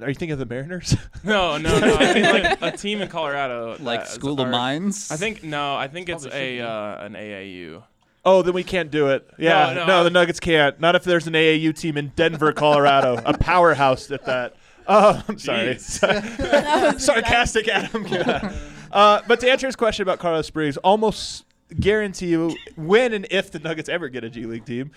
[0.00, 0.96] Are you thinking of the Mariners?
[1.24, 1.94] No, no, no.
[1.94, 3.76] I mean like a team in Colorado.
[3.80, 5.10] Like that is School of already- Mines?
[5.10, 5.76] I think no.
[5.76, 7.82] I think it's Probably a uh, an AAU.
[8.24, 9.28] Oh, then we can't do it.
[9.38, 10.80] Yeah, No, no, no, the Nuggets can't.
[10.80, 14.56] Not if there's an AAU team in Denver, Colorado, a powerhouse at that.
[14.86, 15.76] Oh, I'm sorry.
[15.78, 18.06] Sarcastic Adam.
[18.92, 21.44] uh, but to answer his question about Colorado Springs, almost
[21.80, 24.90] guarantee you when and if the Nuggets ever get a G League team,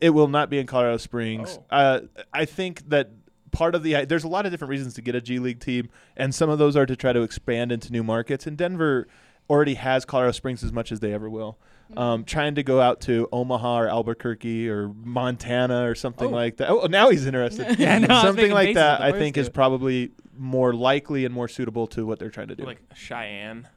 [0.00, 1.58] it will not be in Colorado Springs.
[1.70, 1.76] Oh.
[1.76, 2.00] Uh,
[2.32, 3.10] I think that
[3.52, 5.88] part of the there's a lot of different reasons to get a G League team,
[6.16, 8.46] and some of those are to try to expand into new markets.
[8.46, 9.06] And Denver
[9.50, 11.58] already has Colorado Springs as much as they ever will.
[11.96, 16.30] Um, trying to go out to Omaha or Albuquerque or Montana or something Oh.
[16.30, 16.70] like that.
[16.70, 17.78] Oh, now he's interested.
[17.78, 19.02] Yeah, no, something like that.
[19.02, 22.56] I think first is probably more likely and more suitable to what they're trying to
[22.56, 22.64] do.
[22.64, 23.68] Like Cheyenne.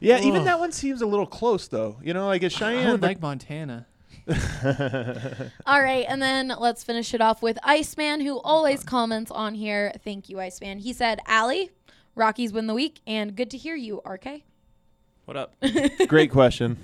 [0.00, 1.98] yeah, even that one seems a little close though.
[2.02, 2.90] You know, like is I Cheyenne.
[2.92, 3.86] would like Montana.
[5.66, 9.92] All right, and then let's finish it off with Iceman, who always comments on here.
[10.04, 10.78] Thank you, Iceman.
[10.78, 11.70] He said, Allie,
[12.18, 14.42] Rockies win the week, and good to hear you, RK.
[15.24, 15.54] What up?
[16.08, 16.76] Great question.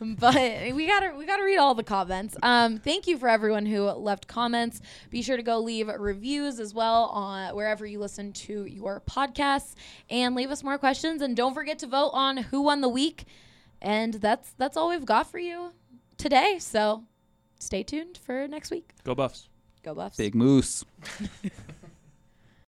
[0.00, 0.34] but
[0.74, 2.36] we gotta we gotta read all the comments.
[2.42, 4.80] Um, thank you for everyone who left comments.
[5.10, 9.74] Be sure to go leave reviews as well on wherever you listen to your podcasts,
[10.08, 11.20] and leave us more questions.
[11.20, 13.24] And don't forget to vote on who won the week.
[13.82, 15.72] And that's that's all we've got for you
[16.16, 16.56] today.
[16.60, 17.04] So
[17.58, 18.92] stay tuned for next week.
[19.04, 19.50] Go Buffs.
[19.82, 20.16] Go Buffs.
[20.16, 20.84] Big moose.